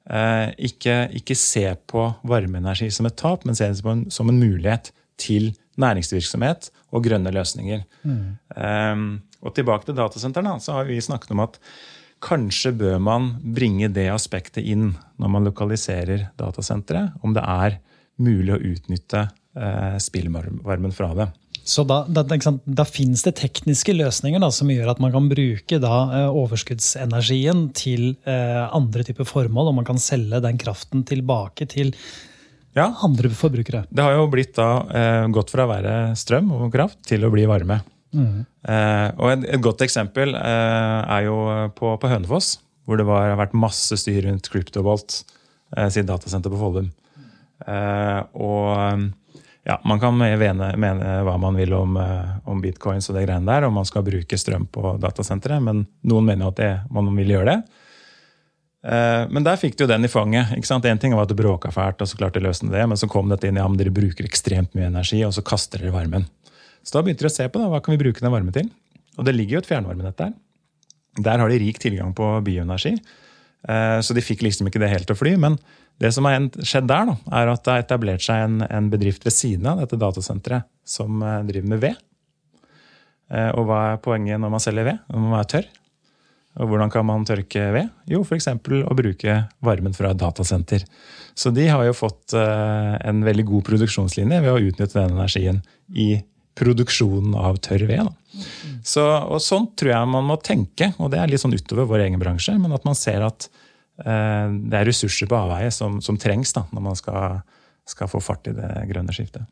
Eh, 0.07 0.53
ikke, 0.69 0.97
ikke, 1.19 1.35
se 1.39 1.65
på 1.91 2.07
varmeenergi 2.27 2.89
som 2.95 3.09
et 3.09 3.17
tap, 3.19 3.47
men 3.47 3.59
se 3.59 3.67
det 3.73 3.81
som 3.81 3.91
en, 3.91 4.05
som 4.13 4.31
en 4.31 4.39
mulighet 4.39 4.93
til 5.19 5.51
næringsvirksomhet 5.81 6.71
og 6.95 7.05
grønne 7.05 7.33
løsninger. 7.35 7.83
Mm. 8.07 8.37
Um, 8.55 9.07
og 9.43 9.55
tilbake 9.57 9.89
til 9.89 9.99
datasentrene, 9.99 10.57
så 10.63 10.79
har 10.79 10.87
vi 10.89 11.01
snakket 11.03 11.35
om 11.35 11.43
at 11.45 11.59
kanskje 12.25 12.73
bør 12.79 13.01
man 13.03 13.33
bringe 13.57 13.91
det 13.93 14.07
aspektet 14.13 14.65
inn 14.65 14.93
når 15.21 15.33
man 15.33 15.49
lokaliserer 15.51 16.31
datasenteret. 16.39 17.19
Om 17.27 17.35
det 17.37 17.45
er 17.45 17.79
mulig 18.23 18.55
å 18.55 18.63
utnytte 18.63 19.27
uh, 19.59 19.99
spillvarmen 20.01 20.97
fra 20.97 21.11
det. 21.19 21.29
Så 21.67 21.83
da, 21.83 22.05
da, 22.07 22.23
da 22.23 22.85
finnes 22.87 23.25
det 23.27 23.35
tekniske 23.41 23.91
løsninger 23.97 24.39
da, 24.43 24.53
som 24.55 24.71
gjør 24.71 24.93
at 24.93 25.01
man 25.03 25.11
kan 25.15 25.27
bruke 25.31 25.81
da, 25.83 25.97
eh, 26.15 26.37
overskuddsenergien 26.45 27.65
til 27.75 28.13
eh, 28.23 28.63
andre 28.71 29.03
typer 29.07 29.27
formål, 29.27 29.73
og 29.73 29.79
man 29.81 29.89
kan 29.89 29.99
selge 29.99 30.39
den 30.45 30.61
kraften 30.63 31.03
tilbake 31.09 31.67
til 31.73 31.91
ja. 32.77 32.93
andre 33.03 33.33
forbrukere. 33.35 33.83
Det 33.91 34.07
har 34.07 34.15
jo 34.15 34.29
blitt 34.31 34.55
da 34.59 34.69
eh, 34.95 35.27
gått 35.35 35.51
fra 35.51 35.67
å 35.67 35.73
være 35.73 35.97
strøm 36.19 36.55
og 36.55 36.71
kraft 36.75 37.03
til 37.11 37.27
å 37.27 37.33
bli 37.35 37.49
varme. 37.51 37.81
Mm. 38.15 38.45
Eh, 38.47 39.09
og 39.19 39.33
et, 39.33 39.49
et, 39.51 39.63
godt 39.65 39.83
eksempel 39.85 40.39
eh, 40.39 41.01
er 41.19 41.27
jo 41.27 41.41
på, 41.77 41.97
på, 41.99 42.13
Hønefoss, 42.13 42.61
hvor 42.87 43.01
det 43.01 43.09
var, 43.09 43.33
har 43.33 43.41
vært 43.43 43.59
masse 43.59 43.99
styr 43.99 44.23
rundt 44.29 44.47
CryptoVolt 44.53 45.19
eh, 45.77 45.89
sitt 45.91 46.07
datasenter 46.07 46.53
på 46.53 46.63
Follum. 46.63 46.93
Eh, 47.67 48.21
og 48.39 49.11
ja, 49.67 49.81
Man 49.85 49.99
kan 50.03 50.15
mene, 50.15 50.69
mene, 50.79 51.17
hva 51.27 51.35
man 51.43 51.57
vil 51.59 51.75
om, 51.75 51.97
om, 52.45 52.61
bitcoins 52.63 53.11
og 53.11 53.17
det 53.19 53.25
greiene 53.27 53.49
der, 53.49 53.67
om 53.67 53.75
man 53.75 53.89
skal 53.89 54.05
bruke 54.07 54.39
strøm 54.39 54.69
på 54.71 54.95
datasenteret, 55.03 55.59
men 55.63 55.83
noen 56.07 56.29
mener 56.29 56.53
at 56.53 56.61
det, 56.61 56.71
man 56.95 57.11
vil 57.19 57.35
gjøre 57.35 57.51
det. 57.51 57.57
Men 59.35 59.43
der 59.43 59.59
fikk 59.59 59.75
du 59.81 59.89
den 59.91 60.07
i 60.07 60.11
fanget. 60.13 60.53
ikke 60.55 60.69
sant? 60.69 60.87
En 60.87 61.01
ting 61.03 61.17
var 61.19 61.27
at 61.27 61.33
det 61.33 61.41
bråka 61.41 61.73
fælt, 61.75 61.99
og 61.99 62.07
så 62.07 62.21
klarte 62.21 62.39
de 62.39 62.47
løse 62.47 62.69
det, 62.71 62.85
men 62.87 63.01
så 63.01 63.09
kom 63.11 63.27
dette 63.33 63.51
inn 63.51 63.59
i 63.59 63.63
ja, 63.65 63.67
men 63.67 63.81
dere 63.81 63.91
bruker 63.91 64.29
ekstremt 64.29 64.79
mye 64.79 64.87
energi, 64.87 65.25
og 65.27 65.35
så 65.35 65.43
kaster 65.43 65.83
dere 65.83 65.97
varmen. 65.97 66.29
Så 66.87 66.95
da 66.95 67.03
begynte 67.03 67.27
de 67.27 67.33
å 67.33 67.35
se 67.35 67.49
på 67.51 67.59
da, 67.59 67.67
hva 67.73 67.83
kan 67.83 67.97
vi 67.97 68.05
bruke 68.05 68.23
den 68.23 68.31
varmen 68.31 68.55
til. 68.55 68.71
Og 69.19 69.27
det 69.27 69.35
ligger 69.35 69.59
jo 69.59 69.63
et 69.65 69.71
fjernvarmenett 69.73 70.21
der. 70.21 70.35
Der 71.27 71.41
har 71.43 71.51
de 71.51 71.59
rik 71.59 71.81
tilgang 71.83 72.13
på 72.15 72.29
bioenergi. 72.47 72.95
Eh, 73.67 73.99
så 74.05 74.15
de 74.15 74.25
fikk 74.25 74.45
liksom 74.47 74.69
ikke 74.69 74.83
det 74.83 74.93
helt 74.93 75.09
til 75.09 75.17
å 75.17 75.19
fly. 75.19 75.35
Men 75.41 75.59
det 76.03 76.13
som 76.13 76.29
har 76.29 76.37
skjedd 76.61 76.89
der, 76.91 77.09
da, 77.09 77.17
er 77.39 77.53
at 77.53 77.65
det 77.65 77.73
har 77.73 77.85
etablert 77.85 78.25
seg 78.25 78.45
en, 78.45 78.61
en 78.67 78.91
bedrift 78.93 79.25
ved 79.25 79.35
siden 79.35 79.69
av 79.71 79.81
dette 79.81 79.99
datasenteret 80.01 80.69
som 80.87 81.23
eh, 81.25 81.41
driver 81.49 81.73
med 81.73 81.83
ved. 81.87 82.05
Eh, 83.33 83.51
og 83.57 83.67
hva 83.69 83.81
er 83.93 84.05
poenget 84.05 84.41
når 84.43 84.53
man 84.53 84.63
selger 84.63 84.89
ved? 84.91 85.03
Når 85.09 85.25
man 85.25 85.41
er 85.41 85.51
tørr. 85.55 85.71
Og 86.57 86.71
hvordan 86.71 86.93
kan 86.93 87.05
man 87.05 87.27
tørke 87.29 87.65
ved? 87.75 87.91
Jo, 88.09 88.23
f.eks. 88.25 88.49
å 88.49 88.97
bruke 88.97 89.41
varmen 89.65 89.97
fra 89.97 90.13
et 90.13 90.21
datasenter. 90.21 90.87
Så 91.37 91.53
de 91.53 91.67
har 91.69 91.83
jo 91.85 91.93
fått 91.93 92.33
en 92.33 93.19
veldig 93.27 93.45
god 93.51 93.67
produksjonslinje 93.67 94.39
ved 94.41 94.49
å 94.49 94.63
utnytte 94.63 94.97
den 94.97 95.19
energien 95.19 95.59
i 95.93 96.15
produksjonen 96.57 97.37
av 97.37 97.59
tørr 97.65 97.85
ved. 97.91 98.09
Så, 98.87 99.05
og 99.05 99.41
Sånn 99.45 99.69
tror 99.77 99.93
jeg 99.93 100.11
man 100.13 100.27
må 100.29 100.39
tenke, 100.41 100.93
og 100.97 101.13
det 101.13 101.21
er 101.21 101.31
litt 101.31 101.43
sånn 101.43 101.57
utover 101.57 101.89
vår 101.91 102.07
egen 102.07 102.23
bransje. 102.23 102.57
Men 102.61 102.75
at 102.77 102.87
man 102.89 102.97
ser 102.99 103.25
at 103.27 103.49
eh, 103.49 103.66
det 103.97 104.77
er 104.77 104.85
ressurser 104.85 105.29
på 105.31 105.39
avveie 105.39 105.71
som, 105.73 106.01
som 106.05 106.19
trengs 106.21 106.51
da, 106.53 106.67
når 106.77 106.83
man 106.85 106.99
skal, 106.99 107.39
skal, 107.89 108.11
få 108.13 108.21
fart 108.21 108.51
i 108.51 108.53
det 108.57 108.69
grønne 108.91 109.15
skiftet. 109.17 109.47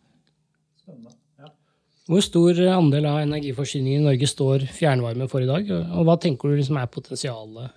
Hvor 2.04 2.20
stor 2.20 2.58
andel 2.68 3.06
av 3.08 3.22
energiforsyningen 3.22 4.02
i 4.02 4.08
Norge 4.10 4.28
står 4.28 4.66
fjernvarme 4.76 5.24
for 5.32 5.40
i 5.40 5.48
dag? 5.48 5.70
Og 5.72 6.04
hva 6.04 6.18
tenker 6.20 6.52
du 6.52 6.58
liksom 6.58 6.76
er 6.76 6.90
potensialet? 6.92 7.72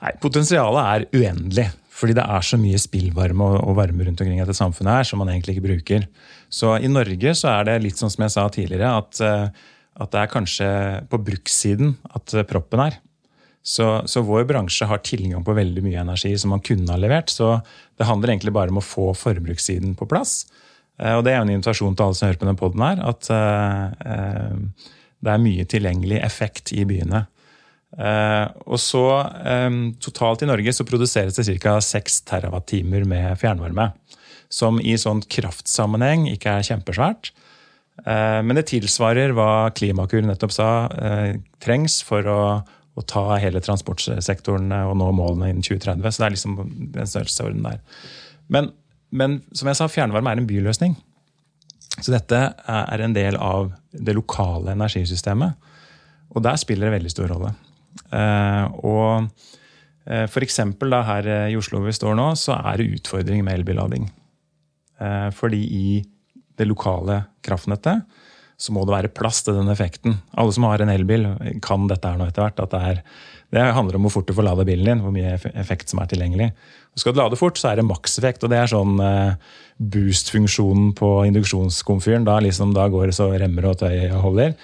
Nei, 0.00 0.14
Potensialet 0.22 0.80
er 0.80 1.06
uendelig. 1.20 1.68
Fordi 2.00 2.16
det 2.16 2.24
er 2.24 2.46
så 2.46 2.56
mye 2.56 2.78
spillvarme 2.80 3.48
og, 3.58 3.74
varme 3.76 4.06
rundt 4.06 4.22
omkring 4.22 4.38
i 4.38 4.44
dette 4.44 4.56
samfunnet 4.56 5.00
her 5.00 5.08
som 5.08 5.20
man 5.20 5.28
egentlig 5.32 5.58
ikke 5.58 5.66
bruker. 5.66 6.06
Så 6.48 6.78
i 6.80 6.88
Norge 6.88 7.34
så 7.36 7.50
er 7.58 7.68
det 7.68 7.82
litt 7.84 8.00
sånn 8.00 8.12
som 8.12 8.24
jeg 8.24 8.32
sa 8.32 8.46
tidligere, 8.52 8.94
at, 9.02 9.20
eh, 9.20 9.68
at 10.00 10.14
det 10.14 10.22
er 10.22 10.32
kanskje 10.32 10.70
på 11.12 11.20
brukssiden 11.26 11.92
at 12.08 12.32
eh, 12.32 12.46
proppen 12.48 12.86
er. 12.86 12.96
Så, 13.62 13.86
så, 14.08 14.22
vår 14.24 14.46
bransje 14.48 14.86
har 14.88 15.02
tilgang 15.04 15.44
på 15.44 15.52
veldig 15.56 15.82
mye 15.84 16.00
energi 16.00 16.32
som 16.40 16.54
man 16.54 16.62
kunne 16.64 16.88
ha 16.90 16.96
levert. 17.00 17.28
Så 17.28 17.58
det 18.00 18.08
handler 18.08 18.32
egentlig 18.32 18.54
bare 18.56 18.72
om 18.72 18.80
å 18.80 18.84
få 18.84 19.10
forbrukssiden 19.18 19.92
på 19.98 20.08
plass. 20.08 20.46
Eh, 21.00 21.12
og 21.18 21.26
det 21.26 21.34
er 21.34 21.40
jo 21.40 21.48
en 21.48 21.52
invitasjon 21.56 21.98
til 21.98 22.06
alle 22.06 22.16
som 22.16 22.30
hører 22.30 22.40
på 22.40 22.48
denne 22.48 22.60
poden 22.60 22.86
her, 22.86 23.04
at 23.12 23.28
det 25.20 25.34
er 25.34 25.44
mye 25.44 25.68
tilgjengelig 25.68 26.22
effekt 26.24 26.72
i 26.72 26.86
byene. 26.88 27.26
Uh, 27.98 28.46
og 28.70 28.78
så 28.78 29.02
um, 29.66 29.80
Totalt 29.98 30.44
i 30.44 30.48
Norge 30.48 30.72
så 30.76 30.86
produseres 30.86 31.34
det 31.34 31.58
ca. 31.58 31.80
6 31.82 32.20
TWh 32.28 33.04
med 33.08 33.38
fjernvarme. 33.40 33.90
Som 34.50 34.80
i 34.82 34.96
sånn 34.98 35.22
kraftsammenheng 35.30 36.28
ikke 36.30 36.58
er 36.58 36.68
kjempesvært. 36.70 37.32
Uh, 38.06 38.40
men 38.46 38.56
det 38.58 38.68
tilsvarer 38.70 39.34
hva 39.36 39.70
Klimakur 39.76 40.22
nettopp 40.24 40.54
sa 40.54 40.70
trengs 41.62 42.00
for 42.06 42.30
å, 42.30 42.40
å, 43.00 43.06
ta 43.08 43.24
hele 43.42 43.62
transportsektoren 43.64 44.70
og 44.84 44.96
nå 45.00 45.10
målene 45.16 45.50
innen 45.50 45.64
2030. 45.66 46.04
Så 46.06 46.22
det 46.22 46.26
er 46.26 46.34
liksom 46.36 46.58
den 46.96 47.10
størrelsesorden 47.10 47.64
der. 47.66 47.80
Men, 48.52 48.70
men 49.10 49.40
som 49.56 49.70
jeg 49.70 49.78
sa, 49.78 49.88
fjernvarme 49.90 50.34
er 50.34 50.42
en 50.42 50.50
byløsning. 50.50 50.96
Så 51.98 52.14
dette 52.14 52.38
er 52.70 53.02
en 53.04 53.16
del 53.16 53.36
av 53.40 53.72
det 53.92 54.14
lokale 54.16 54.76
energisystemet. 54.76 55.68
Og 56.30 56.44
der 56.46 56.60
spiller 56.60 56.88
det 56.88 56.98
veldig 56.98 57.12
stor 57.12 57.32
rolle. 57.32 57.54
Eh, 58.14 58.66
og 58.86 59.30
for 60.30 60.42
F.eks. 60.42 60.62
her 61.06 61.26
i 61.50 61.58
Oslo 61.58 61.82
vi 61.84 61.92
står 61.94 62.16
nå, 62.18 62.30
så 62.38 62.56
er 62.56 62.80
det 62.80 62.96
utfordringer 62.96 63.44
med 63.46 63.60
elbillading. 63.60 64.08
Eh, 65.00 65.28
fordi 65.36 65.60
i 65.60 66.00
det 66.58 66.66
lokale 66.68 67.22
kraftnettet 67.44 68.04
så 68.60 68.74
må 68.76 68.84
det 68.84 68.92
være 68.92 69.12
plass 69.16 69.40
til 69.46 69.56
den 69.56 69.70
effekten. 69.72 70.18
Alle 70.36 70.52
som 70.52 70.66
har 70.68 70.82
en 70.82 70.92
elbil, 70.92 71.26
kan 71.64 71.86
dette 71.88 72.08
her 72.08 72.20
nå 72.20 72.28
etter 72.28 72.44
hvert. 72.44 72.60
det, 72.60 72.80
er, 72.90 73.00
det 73.56 73.64
handler 73.76 73.96
om 73.96 74.04
hvor 74.06 74.18
fort 74.18 74.28
du 74.28 74.34
får 74.36 74.46
lade 74.46 74.66
bilen 74.68 74.90
din, 74.90 75.04
hvor 75.04 75.14
mye 75.14 75.38
effekt 75.58 75.92
som 75.92 76.02
er 76.02 76.10
tilgjengelig. 76.10 76.50
Og 76.92 77.00
skal 77.00 77.14
du 77.14 77.22
lade 77.22 77.38
fort, 77.40 77.56
så 77.56 77.70
er 77.70 77.80
det 77.80 77.86
makseffekt. 77.88 78.44
og 78.44 78.52
Det 78.52 78.58
er 78.60 78.70
sånn 78.70 79.00
boost-funksjonen 79.80 80.92
på 80.98 81.10
induksjonskomfyren. 81.30 82.26
Da, 82.28 82.36
liksom, 82.44 82.74
da 82.76 82.88
går 82.92 83.08
det 83.08 83.16
så 83.16 83.30
remmer 83.32 83.70
og 83.70 83.80
tøy 83.80 84.10
og 84.10 84.20
holder. 84.28 84.54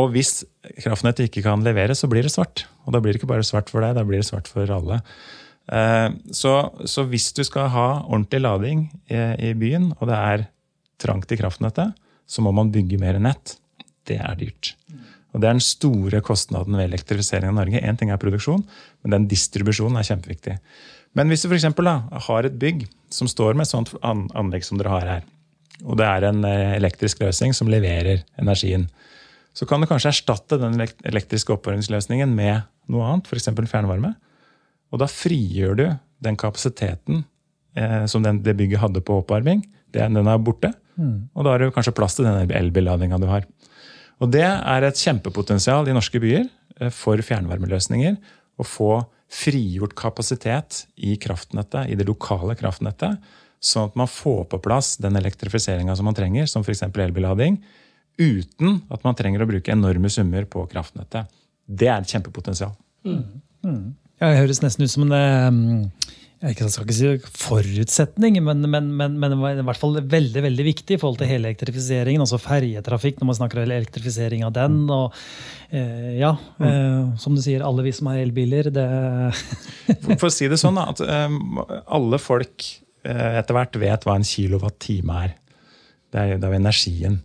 Og 0.00 0.14
hvis 0.14 0.44
kraftnettet 0.80 1.28
ikke 1.28 1.44
kan 1.44 1.64
levere, 1.64 1.96
så 1.98 2.08
blir 2.10 2.24
det 2.24 2.32
svart. 2.32 2.64
Og 2.86 2.94
da 2.94 3.00
blir 3.02 3.12
det 3.14 3.20
ikke 3.20 3.32
bare 3.34 3.46
svart 3.46 3.72
for 3.72 3.84
deg, 3.84 3.96
da 3.98 4.04
blir 4.06 4.22
det 4.22 4.28
svart 4.28 4.48
for 4.48 4.70
alle. 4.72 5.02
Eh, 5.72 6.08
så, 6.36 6.54
så 6.88 7.04
hvis 7.10 7.32
du 7.36 7.42
skal 7.44 7.70
ha 7.72 7.88
ordentlig 8.04 8.44
lading 8.44 8.86
i, 9.10 9.52
byen, 9.58 9.92
og 9.98 10.08
det 10.08 10.16
er 10.20 10.46
trangt 11.02 11.32
i 11.32 11.40
kraftnettet, 11.40 11.96
så 12.26 12.44
må 12.44 12.52
man 12.56 12.72
bygge 12.74 12.98
mer 13.00 13.18
nett. 13.22 13.56
Det 14.08 14.18
er 14.20 14.36
dyrt. 14.38 14.74
Og 15.34 15.40
Det 15.40 15.48
er 15.48 15.56
den 15.56 15.64
store 15.66 16.20
kostnaden 16.22 16.76
ved 16.78 16.86
elektrifisering 16.86 17.50
av 17.50 17.56
Norge. 17.58 17.80
Én 17.82 17.98
ting 17.98 18.10
er 18.14 18.20
produksjon, 18.22 18.62
men 19.02 19.10
den 19.16 19.28
distribusjonen 19.28 19.98
er 19.98 20.06
kjempeviktig. 20.06 20.58
Men 21.14 21.30
hvis 21.30 21.42
du 21.42 21.54
eksempel, 21.54 21.88
har 21.88 22.46
et 22.46 22.58
bygg 22.58 22.86
som 23.10 23.30
står 23.30 23.58
med 23.58 23.66
sånt 23.66 23.92
anlegg 24.02 24.66
som 24.66 24.78
dere 24.78 24.92
har 24.94 25.08
her, 25.10 25.24
og 25.82 25.98
det 25.98 26.06
er 26.06 26.28
en 26.28 26.44
eh, 26.46 26.76
elektrisk 26.76 27.22
løsning 27.24 27.54
som 27.54 27.70
leverer 27.70 28.22
energien, 28.38 28.86
så 29.54 29.66
kan 29.66 29.82
du 29.82 29.88
kanskje 29.90 30.10
erstatte 30.10 30.58
den 30.58 30.78
elektriske 30.82 31.54
oppvarmingsløsningen 31.54 32.30
med 32.34 32.62
noe 32.90 33.06
annet, 33.06 33.26
f.eks. 33.30 33.50
fjernvarme. 33.70 34.14
Og 34.94 35.02
da 35.02 35.10
frigjør 35.10 35.78
du 35.78 35.84
den 36.22 36.38
kapasiteten 36.38 37.24
eh, 37.78 38.06
som 38.10 38.22
den, 38.22 38.42
det 38.46 38.56
bygget 38.58 38.82
hadde 38.82 39.02
på 39.02 39.20
oppvarming. 39.22 39.62
Den, 39.94 40.18
den 40.18 40.30
er 40.30 40.42
borte. 40.42 40.72
Mm. 41.00 41.28
Og 41.34 41.46
da 41.46 41.54
har 41.54 41.62
du 41.62 41.74
kanskje 41.74 41.94
plass 41.96 42.18
til 42.18 42.26
den 42.28 42.52
elbilladinga 42.54 43.18
du 43.22 43.28
har. 43.30 43.46
Og 44.22 44.30
det 44.32 44.46
er 44.46 44.86
et 44.86 45.00
kjempepotensial 45.00 45.88
i 45.90 45.96
norske 45.96 46.20
byer 46.22 46.46
eh, 46.46 46.92
for 46.94 47.20
fjernvarmeløsninger. 47.24 48.18
Å 48.54 48.66
få 48.66 48.92
frigjort 49.34 49.96
kapasitet 49.98 50.84
i 50.94 51.16
kraftnettet, 51.20 51.90
i 51.90 51.96
det 51.98 52.06
lokale 52.06 52.54
kraftnettet, 52.58 53.18
sånn 53.64 53.88
at 53.88 53.96
man 53.98 54.10
får 54.10 54.44
på 54.52 54.60
plass 54.62 54.94
den 55.02 55.16
elektrifiseringa 55.18 55.96
som 55.96 56.06
man 56.06 56.16
trenger, 56.16 56.46
som 56.50 56.62
f.eks. 56.62 56.84
elbillading 56.86 57.58
uten 58.20 58.76
at 58.94 59.02
man 59.02 59.16
trenger 59.18 59.42
å 59.42 59.48
bruke 59.48 59.72
enorme 59.72 60.10
summer 60.12 60.46
på 60.46 60.66
kraftnettet. 60.70 61.30
Det 61.64 61.88
er 61.88 62.02
et 62.02 62.12
kjempepotensial. 62.12 62.74
Mm. 63.08 63.24
Mm. 63.64 63.84
Ja, 64.20 64.28
det 64.28 64.42
høres 64.44 64.62
nesten 64.62 64.86
ut 64.86 64.92
som 64.92 65.08
en 65.08 65.14
um, 65.16 66.12
jeg 66.44 66.68
skal 66.68 66.84
ikke 66.84 66.94
si 66.96 67.10
forutsetning, 67.40 68.36
men, 68.44 68.66
men, 68.68 68.90
men, 68.98 69.16
men, 69.16 69.34
i 69.60 69.64
hvert 69.64 69.80
fall 69.80 69.96
veldig 69.96 70.42
veldig 70.44 70.66
viktig 70.66 70.96
i 70.96 71.00
forhold 71.00 71.16
til 71.22 71.30
hele 71.30 71.48
elektrifiseringen. 71.48 72.20
Altså 72.20 72.40
ferjetrafikk, 72.42 73.20
når 73.20 73.30
man 73.30 73.38
snakker 73.38 73.62
om 73.62 73.64
elektrifisering 73.64 74.44
av 74.44 74.52
den. 74.56 74.76
og 74.92 75.16
eh, 75.70 76.18
ja, 76.20 76.34
mm. 76.58 76.66
eh, 76.68 77.14
Som 77.22 77.38
du 77.38 77.40
sier, 77.44 77.64
alle 77.64 77.86
vi 77.86 77.94
som 77.96 78.10
har 78.12 78.20
elbiler, 78.20 78.68
det 78.74 78.86
for, 80.04 80.28
å 80.28 80.34
si 80.34 80.50
det 80.50 80.60
sånn, 80.60 80.80
at 80.82 81.00
um, 81.00 81.62
alle 81.64 82.20
folk 82.20 82.68
eh, 83.08 83.40
etter 83.40 83.56
hvert 83.56 83.80
vet 83.80 84.04
hva 84.04 84.18
en 84.18 84.28
kilowatt-time 84.28 85.20
er. 85.24 85.36
Det 86.12 86.20
er, 86.26 86.36
det 86.42 86.50
er 86.50 86.58
energien. 86.60 87.22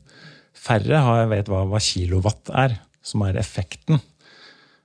Færre 0.55 1.03
har, 1.03 1.25
vet 1.32 1.51
hva, 1.51 1.65
hva 1.67 1.84
kilowatt 1.84 2.55
er, 2.55 2.79
som 3.03 3.27
er 3.27 3.39
effekten. 3.41 3.99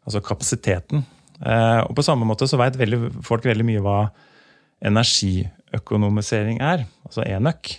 Altså 0.05 0.21
kapasiteten. 0.25 1.07
Eh, 1.43 1.81
og 1.83 1.95
på 1.97 2.05
samme 2.07 2.27
måte 2.29 2.47
så 2.51 2.59
vet 2.61 2.79
folk 3.27 3.47
veldig 3.49 3.67
mye 3.67 3.83
hva 3.85 3.99
energiøkonomisering 4.85 6.61
er, 6.63 6.87
altså 7.07 7.25
enøk. 7.27 7.77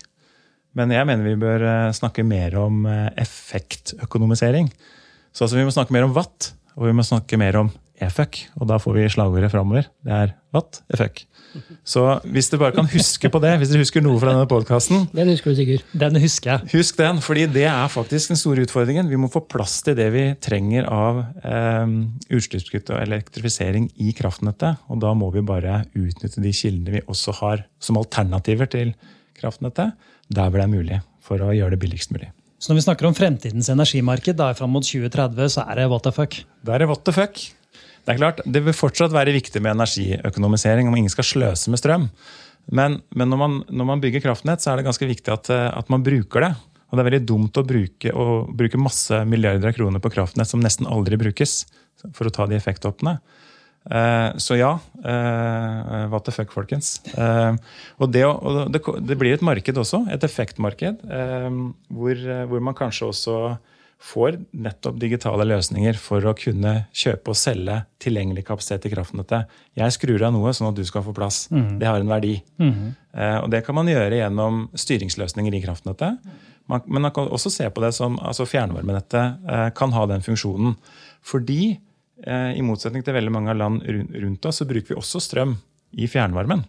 Men 0.76 0.91
jeg 0.91 1.08
mener 1.08 1.28
vi 1.28 1.39
bør 1.39 1.63
eh, 1.63 1.96
snakke 1.96 2.26
mer 2.28 2.58
om 2.60 2.84
eh, 2.89 3.08
effektøkonomisering. 3.22 4.70
Så 5.32 5.46
altså 5.46 5.60
vi 5.60 5.65
må 5.68 5.74
snakke 5.76 5.96
mer 5.96 6.08
om 6.08 6.15
watt, 6.15 6.52
og 6.76 6.89
vi 6.89 6.96
må 6.96 7.06
snakke 7.08 7.39
mer 7.39 7.62
om 7.62 7.72
e-fuck. 8.04 8.42
Og 8.60 8.68
da 8.70 8.80
får 8.82 8.98
vi 8.98 9.08
slagordet 9.14 9.52
framover. 9.54 9.88
Det 10.04 10.14
er 10.14 10.36
what 10.56 10.82
e-fuck. 10.94 11.24
Så 11.88 12.02
hvis 12.34 12.50
du 12.52 12.58
bare 12.60 12.76
kan 12.76 12.88
huske 12.92 13.30
på 13.32 13.40
det, 13.44 13.54
hvis 13.62 13.72
du 13.72 13.78
husker 13.80 14.04
noe 14.04 14.20
fra 14.20 14.34
denne 14.34 14.48
podkasten 14.50 15.06
Den 15.16 15.32
husker 15.32 15.54
du 15.54 15.60
sikkert. 15.60 15.86
Den 15.96 16.20
husker 16.20 16.52
jeg. 16.52 16.72
Husk 16.74 17.00
den, 17.00 17.22
fordi 17.24 17.46
det 17.56 17.66
er 17.72 17.92
faktisk 17.92 18.34
den 18.34 18.40
store 18.40 18.66
utfordringen. 18.68 19.10
Vi 19.12 19.20
må 19.20 19.30
få 19.32 19.44
plass 19.48 19.78
til 19.86 19.96
det 19.98 20.10
vi 20.16 20.26
trenger 20.44 20.90
av 20.92 21.24
eh, 21.48 21.96
utslippskutt 22.36 22.92
og 22.92 23.02
elektrifisering 23.06 23.90
i 24.04 24.12
kraftnettet. 24.18 24.84
Og 24.92 25.00
da 25.04 25.14
må 25.18 25.32
vi 25.36 25.46
bare 25.46 25.84
utnytte 25.96 26.44
de 26.44 26.56
kildene 26.56 27.00
vi 27.00 27.06
også 27.08 27.40
har 27.40 27.68
som 27.80 28.00
alternativer 28.02 28.70
til 28.72 28.96
kraftnettet, 29.40 29.96
der 30.32 30.50
hvor 30.50 30.60
det 30.60 30.66
er 30.68 30.74
mulig, 30.74 31.04
for 31.24 31.44
å 31.44 31.54
gjøre 31.56 31.76
det 31.76 31.84
billigst 31.84 32.12
mulig. 32.16 32.32
Så 32.60 32.72
når 32.72 32.80
vi 32.80 32.86
snakker 32.88 33.08
om 33.10 33.16
fremtidens 33.16 33.68
energimarked 33.70 34.40
da 34.40 34.50
fram 34.58 34.72
mot 34.74 34.86
2030, 34.86 35.52
så 35.54 35.66
er 35.70 35.82
det 35.82 35.90
what 35.92 36.06
the 36.08 36.14
fuck? 36.16 36.40
Da 36.66 36.76
er 36.76 36.84
det 36.84 36.90
what 36.90 37.04
the 37.06 37.14
fuck. 37.14 37.38
Det 38.06 38.13
er 38.13 38.22
klart, 38.22 38.41
det 38.46 38.62
vil 38.62 38.76
fortsatt 38.78 39.13
være 39.13 39.34
viktig 39.34 39.62
med 39.65 39.74
energiøkonomisering 39.74 40.89
om 40.89 40.98
ingen 40.98 41.13
skal 41.13 41.26
sløse 41.26 41.74
med 41.74 41.82
strøm. 41.82 42.10
Men, 42.65 43.00
men 43.18 43.30
når, 43.30 43.39
man, 43.41 43.56
når, 43.70 43.88
man, 43.89 44.02
bygger 44.02 44.24
kraftnett, 44.26 44.62
så 44.62 44.72
er 44.72 44.80
det 44.80 44.88
ganske 44.88 45.10
viktig 45.10 45.34
at, 45.34 45.50
at 45.50 45.89
man 45.94 46.06
bruker 46.06 46.46
det. 46.46 46.52
Og 46.86 46.98
det 46.98 47.02
er 47.02 47.10
veldig 47.10 47.26
dumt 47.28 47.58
å 47.58 47.65
bruke, 47.65 48.13
å 48.13 48.46
bruke 48.54 48.82
masse 48.82 49.24
milliarder 49.30 49.72
av 49.72 49.78
kroner 49.78 50.02
på 50.02 50.13
kraftnett 50.13 50.50
som 50.50 50.62
nesten 50.62 50.89
aldri 50.89 51.18
brukes, 51.20 51.63
for 52.13 52.30
å 52.30 52.34
ta 52.34 52.46
de 52.50 52.58
effekthoppene. 52.58 53.18
Uh, 53.86 54.34
så 54.41 54.58
ja, 54.58 54.72
uh, 55.06 56.06
what 56.10 56.26
the 56.26 56.34
fuck, 56.34 56.54
folkens. 56.54 56.96
Og, 57.13 58.08
det, 58.13 58.26
og 58.26 58.72
det, 58.74 58.82
det, 59.06 59.18
blir 59.22 59.36
et 59.36 59.46
marked 59.46 59.78
også, 59.82 60.06
et 60.13 60.26
effektmarked, 60.26 61.06
hvor, 61.89 62.26
hvor, 62.50 62.65
man 62.65 62.78
kanskje 62.78 63.10
også 63.12 63.39
får 64.02 64.38
nettopp 64.52 65.00
digitale 65.02 65.48
løsninger 65.48 65.98
for 65.98 66.26
å 66.28 66.36
kunne 66.38 66.74
kjøpe 66.94 67.34
og 67.34 67.40
selge 67.40 67.80
tilgjengelig 68.04 68.46
kapasitet 68.46 68.90
i 68.90 68.92
kraftnettet. 68.94 69.56
Jeg 69.80 69.96
skrur 69.96 70.26
av 70.28 70.36
noe 70.36 70.54
sånn 70.54 70.70
at 70.70 70.78
du 70.78 70.84
skal 70.86 71.06
få 71.06 71.14
plass. 71.16 71.46
Mm. 71.50 71.80
Det 71.82 71.90
har 71.90 72.04
en 72.04 72.12
verdi. 72.12 72.36
Mm. 72.62 72.94
og 73.42 73.50
det 73.50 73.64
kan 73.66 73.78
man 73.78 73.88
gjøre 73.90 74.20
gjennom 74.20 74.66
styringsløsninger 74.76 75.56
i 75.56 75.64
kraftnettet. 75.64 76.20
Man, 76.70 76.84
men 76.86 77.08
man 77.08 77.14
kan 77.16 77.32
også 77.32 77.50
se 77.54 77.70
på 77.72 77.82
det 77.82 77.94
som 77.96 78.20
altså 78.20 78.46
fjernvarmenettet 78.50 79.74
kan 79.78 79.96
ha 79.96 80.06
den 80.12 80.26
funksjonen. 80.26 80.76
Fordi 81.26 81.78
Eh, 82.24 82.56
I 82.58 82.64
motsetning 82.64 83.04
til 83.04 83.16
veldig 83.16 83.34
mange 83.34 83.52
av 83.52 83.60
land 83.60 83.84
rundt 83.86 84.48
oss, 84.48 84.62
så 84.62 84.68
bruker 84.68 84.94
vi 84.94 85.00
også 85.00 85.22
strøm 85.24 85.56
i 86.00 86.08
fjernvarmen. 86.12 86.64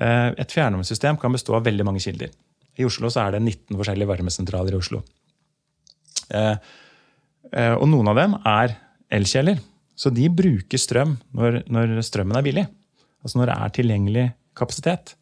Eh, 0.00 0.30
et 0.40 0.54
fjernvarmesystem 0.54 1.18
kan 1.20 1.34
bestå 1.34 1.56
av 1.56 1.66
veldig 1.68 1.86
mange 1.86 2.02
kilder. 2.02 2.32
I 2.78 2.86
Oslo 2.88 3.10
så 3.12 3.26
er 3.26 3.36
det 3.36 3.42
19 3.44 3.78
forskjellige 3.78 4.10
varmesentraler 4.10 4.74
i 4.74 4.80
Oslo. 4.80 5.02
Eh, 6.32 7.74
og 7.76 7.86
noen 7.90 8.12
av 8.12 8.18
dem 8.18 8.36
er 8.48 8.76
elkjeler. 9.12 9.60
Så 9.98 10.10
de 10.14 10.28
bruker 10.32 10.80
strøm 10.80 11.16
når, 11.36 11.62
når, 11.70 11.98
strømmen 12.06 12.38
er 12.38 12.46
billig. 12.46 12.68
Altså 13.22 13.38
når 13.38 13.50
det 13.50 13.56
er 13.58 13.74
tilgjengelig 13.76 14.28
kapasitet. 14.58 15.14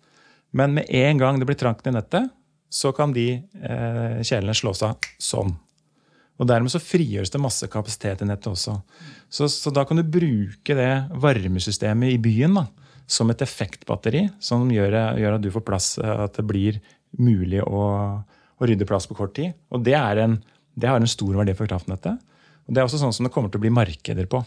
Men 0.57 0.77
med 0.79 0.91
en 0.95 1.19
gang 1.21 1.41
det 1.41 1.49
blir 1.49 1.59
trangt 1.59 1.87
i 1.87 1.95
nettet, 1.95 2.31
så 2.71 2.93
kan 2.95 3.13
de 3.15 3.27
eh, 3.35 4.21
kjelene 4.23 4.55
slås 4.55 4.83
av 4.87 5.11
sånn. 5.19 5.53
Og 6.41 6.49
Dermed 6.49 6.73
så 6.73 6.81
frigjøres 6.81 7.33
det 7.35 7.43
masse 7.43 7.67
kapasitet 7.69 8.23
i 8.25 8.29
nettet 8.29 8.49
også. 8.55 8.79
Så, 9.29 9.51
så, 9.53 9.73
da 9.75 9.85
kan 9.85 9.99
du 9.99 10.07
bruke 10.07 10.77
det 10.79 10.93
varmesystemet 11.21 12.15
i 12.15 12.21
byen 12.23 12.57
da, 12.57 12.65
som 13.11 13.29
et 13.33 13.43
effektbatteri 13.45 14.25
som 14.41 14.71
gjør, 14.73 14.97
gjør, 15.21 15.37
at 15.37 15.45
du 15.45 15.51
får 15.53 15.67
plass, 15.67 15.91
at 16.01 16.39
det 16.39 16.47
blir 16.49 16.79
mulig 17.19 17.61
å, 17.67 17.83
å 18.23 18.71
rydde 18.71 18.89
plass 18.89 19.11
på 19.11 19.19
kort 19.19 19.35
tid. 19.37 19.53
Og 19.75 19.85
det, 19.85 19.99
er 19.99 20.23
en, 20.25 20.39
det, 20.81 20.89
har 20.91 21.01
en 21.01 21.11
stor 21.11 21.37
verdi 21.43 21.55
for 21.59 21.71
kraftnettet. 21.71 22.19
Og 22.67 22.75
Det 22.75 22.81
er 22.81 22.89
også 22.89 23.01
sånn 23.03 23.15
som 23.17 23.27
det 23.27 23.35
kommer 23.35 23.53
til 23.53 23.61
å 23.61 23.67
bli 23.67 23.75
markeder 23.75 24.29
på. 24.31 24.43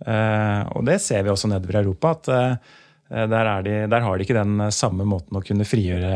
Uh, 0.00 0.64
og 0.78 0.86
det 0.88 0.96
ser 1.04 1.26
vi 1.26 1.32
også 1.32 1.50
nedover 1.50 1.76
i 1.76 1.82
Europa. 1.82 2.14
at 2.16 2.62
Eh, 3.10 3.26
der, 3.26 3.48
de, 3.66 3.74
der, 3.90 4.04
har 4.06 4.16
de 4.16 4.26
ikke 4.26 4.38
den 4.38 4.60
eh, 4.62 4.74
samme 4.74 5.06
måten 5.08 5.34
å 5.34 5.42
kunne 5.42 5.66
frigjøre 5.66 6.12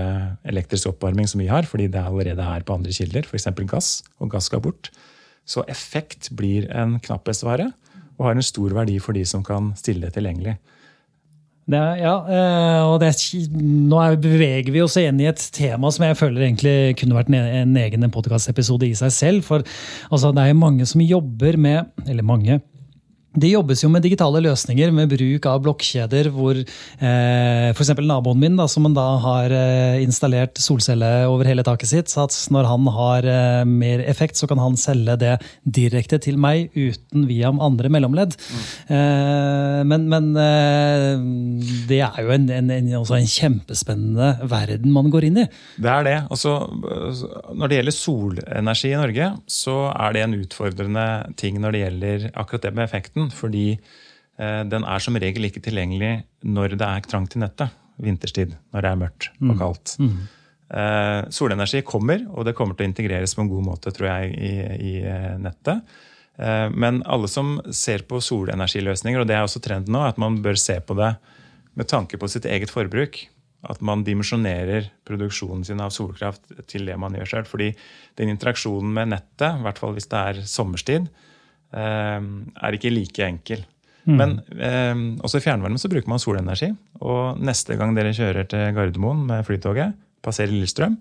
elektrisk 0.47 0.93
oppvarming 0.93 1.27
som 1.31 1.43
vi 1.43 1.51
har, 1.51 1.67
fordi 1.67 1.89
det 1.91 2.03
allerede 2.03 2.47
er 2.47 2.67
på 2.67 2.77
andre 2.77 2.95
kilder, 2.95 3.27
f.eks. 3.27 3.51
gass, 3.71 3.89
og 4.23 4.31
gass 4.35 4.51
skal 4.51 4.63
bort. 4.65 4.93
Så 5.45 5.65
effekt 5.71 6.31
blir 6.39 6.69
en 6.73 6.99
knapphetsvare 7.03 7.73
og 8.15 8.29
har 8.29 8.39
en 8.39 8.47
stor 8.47 8.77
verdi 8.77 9.01
for 9.03 9.17
de 9.17 9.25
som 9.27 9.43
kan 9.45 9.73
stille 9.79 10.07
det 10.07 10.15
tilgjengelig. 10.15 10.55
Det, 11.64 11.81
ja, 11.96 12.12
eh, 12.29 12.83
og 12.85 12.98
det, 13.00 13.14
nå 13.57 14.00
beveger 14.20 14.68
vi 14.74 14.83
oss 14.85 14.98
inn 15.00 15.22
i 15.22 15.31
et 15.31 15.40
tema 15.57 15.88
som 15.94 16.05
jeg 16.05 16.18
føler 16.20 16.44
egentlig 16.44 16.74
kunne 17.00 17.16
vært 17.16 17.33
en 17.33 17.79
egen 17.81 18.05
podkastepisode 18.12 18.90
i 18.90 18.98
seg 18.98 19.14
selv. 19.14 19.46
For 19.46 19.64
altså, 20.11 20.35
det 20.37 20.44
er 20.44 20.53
jo 20.53 20.61
mange 20.61 20.88
som 20.88 21.05
jobber 21.05 21.57
med 21.57 22.09
Eller 22.09 22.27
mange. 22.27 22.61
Det 23.35 23.51
jobbes 23.51 23.81
jo 23.83 23.88
med 23.90 24.05
digitale 24.05 24.38
løsninger 24.44 24.92
med 24.94 25.11
bruk 25.11 25.47
av 25.51 25.62
blokkjeder 25.64 26.29
hvor 26.35 26.55
eh, 26.55 27.70
f.eks. 27.73 27.90
naboen 27.99 28.38
min, 28.38 28.59
da, 28.59 28.68
som 28.70 28.87
da 28.94 29.07
har 29.25 29.55
eh, 29.55 30.03
installert 30.05 30.61
solcelle 30.62 31.09
over 31.27 31.49
hele 31.51 31.64
taket 31.66 31.90
sitt, 31.90 32.12
så 32.12 32.29
at 32.29 32.37
når 32.55 32.68
han 32.70 32.87
har 32.94 33.27
eh, 33.27 33.64
mer 33.66 34.05
effekt, 34.07 34.38
så 34.38 34.47
kan 34.51 34.62
han 34.62 34.79
selge 34.79 35.16
det 35.18 35.33
direkte 35.66 36.20
til 36.23 36.38
meg 36.38 36.70
uten 36.77 37.27
via 37.27 37.51
andre 37.51 37.90
mellomledd. 37.90 38.37
Mm. 38.44 38.62
Men, 39.88 40.05
men 40.11 40.27
det 41.88 41.99
er 42.05 42.18
jo 42.23 42.33
en, 42.35 42.47
en, 42.53 42.70
en, 42.73 42.88
en, 42.94 43.29
kjempespennende 43.35 44.47
verden 44.51 44.92
man 44.94 45.11
går 45.12 45.27
inn 45.29 45.40
i. 45.42 45.47
Det 45.81 45.90
er 45.90 46.07
det. 46.07 46.16
Altså, 46.33 46.55
når 47.57 47.70
det 47.70 47.79
gjelder 47.79 47.97
solenergi 47.97 48.92
i 48.92 49.01
Norge, 49.01 49.31
så 49.51 49.77
er 49.90 50.16
det 50.16 50.25
en 50.25 50.37
utfordrende 50.38 51.07
ting 51.40 51.59
når 51.62 51.75
det 51.75 51.85
gjelder 51.85 52.29
akkurat 52.33 52.68
det 52.68 52.75
med 52.77 52.87
effekten 52.87 53.24
den, 53.25 53.33
fordi 53.35 53.67
eh, 53.75 54.63
den 54.71 54.87
er 54.87 55.03
som 55.03 55.19
regel 55.21 55.51
ikke 55.51 55.65
tilgjengelig 55.65 56.15
når 56.45 56.77
det 56.79 56.87
er 56.87 57.11
trangt 57.11 57.37
i 57.37 57.43
nettet 57.43 57.75
vinterstid, 58.03 58.57
når 58.75 58.85
det 58.85 58.91
er 58.91 59.01
mørkt 59.01 59.29
og 59.39 59.53
mm. 59.53 59.59
kaldt. 59.61 59.95
Mm. 60.03 60.17
Eh, 60.75 61.21
solenergi 61.35 61.85
kommer, 61.87 62.25
og 62.33 62.47
det 62.49 62.57
kommer 62.59 62.77
til 62.77 62.87
å 62.87 62.91
integreres 62.91 63.37
på 63.37 63.45
en 63.45 63.53
god 63.53 63.67
måte 63.67 63.93
tror 63.95 64.11
jeg, 64.11 64.35
i, 64.35 64.55
i 64.75 64.95
eh, 65.07 65.35
nettet. 65.43 65.85
Eh, 66.41 66.67
men 66.75 67.03
alle 67.07 67.31
som 67.31 67.59
ser 67.75 68.07
på 68.09 68.21
solenergiløsninger, 68.25 69.23
og 69.23 69.31
det 69.31 69.39
er 69.39 69.47
også 69.47 69.63
trenden 69.65 69.95
nå, 69.95 70.03
at 70.09 70.19
man 70.21 70.41
bør 70.45 70.59
se 70.59 70.81
på 70.83 70.97
det 70.99 71.15
med 71.79 71.91
tanke 71.91 72.19
på 72.19 72.31
sitt 72.31 72.49
eget 72.49 72.73
forbruk. 72.75 73.21
At 73.65 73.81
man 73.81 74.03
dimensjonerer 74.05 74.91
produksjonen 75.09 75.63
sin 75.65 75.81
av 75.81 75.93
solkraft 75.95 76.51
til 76.69 76.85
det 76.85 76.99
man 77.01 77.15
gjør 77.17 77.31
sjøl. 77.31 77.47
Fordi 77.49 77.71
den 78.21 78.33
interaksjonen 78.35 78.91
med 78.93 79.15
nettet, 79.15 79.57
i 79.57 79.65
hvert 79.65 79.81
fall 79.81 79.95
hvis 79.97 80.11
det 80.11 80.21
er 80.21 80.43
sommerstid, 80.49 81.07
er 81.75 82.77
ikke 82.77 82.93
like 82.93 83.25
enkel. 83.27 83.65
Mm. 84.05 84.19
Men 84.21 84.35
eh, 84.61 84.99
også 85.25 85.41
i 85.41 85.45
fjernvarme 85.45 85.81
så 85.81 85.89
bruker 85.93 86.11
man 86.13 86.21
solenergi. 86.21 86.71
Og 87.05 87.41
neste 87.41 87.77
gang 87.81 87.95
dere 87.97 88.13
kjører 88.17 88.49
til 88.51 88.71
Gardermoen 88.77 89.25
med 89.31 89.45
Flytoget, 89.47 89.97
passerer 90.25 90.53
Lillestrøm, 90.53 90.99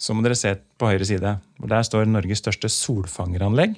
så 0.00 0.16
må 0.16 0.24
dere 0.24 0.38
se 0.38 0.54
på 0.80 0.88
høyre 0.88 1.04
side. 1.04 1.36
hvor 1.58 1.68
Der 1.68 1.84
står 1.84 2.08
Norges 2.08 2.40
største 2.40 2.70
solfangeranlegg. 2.72 3.76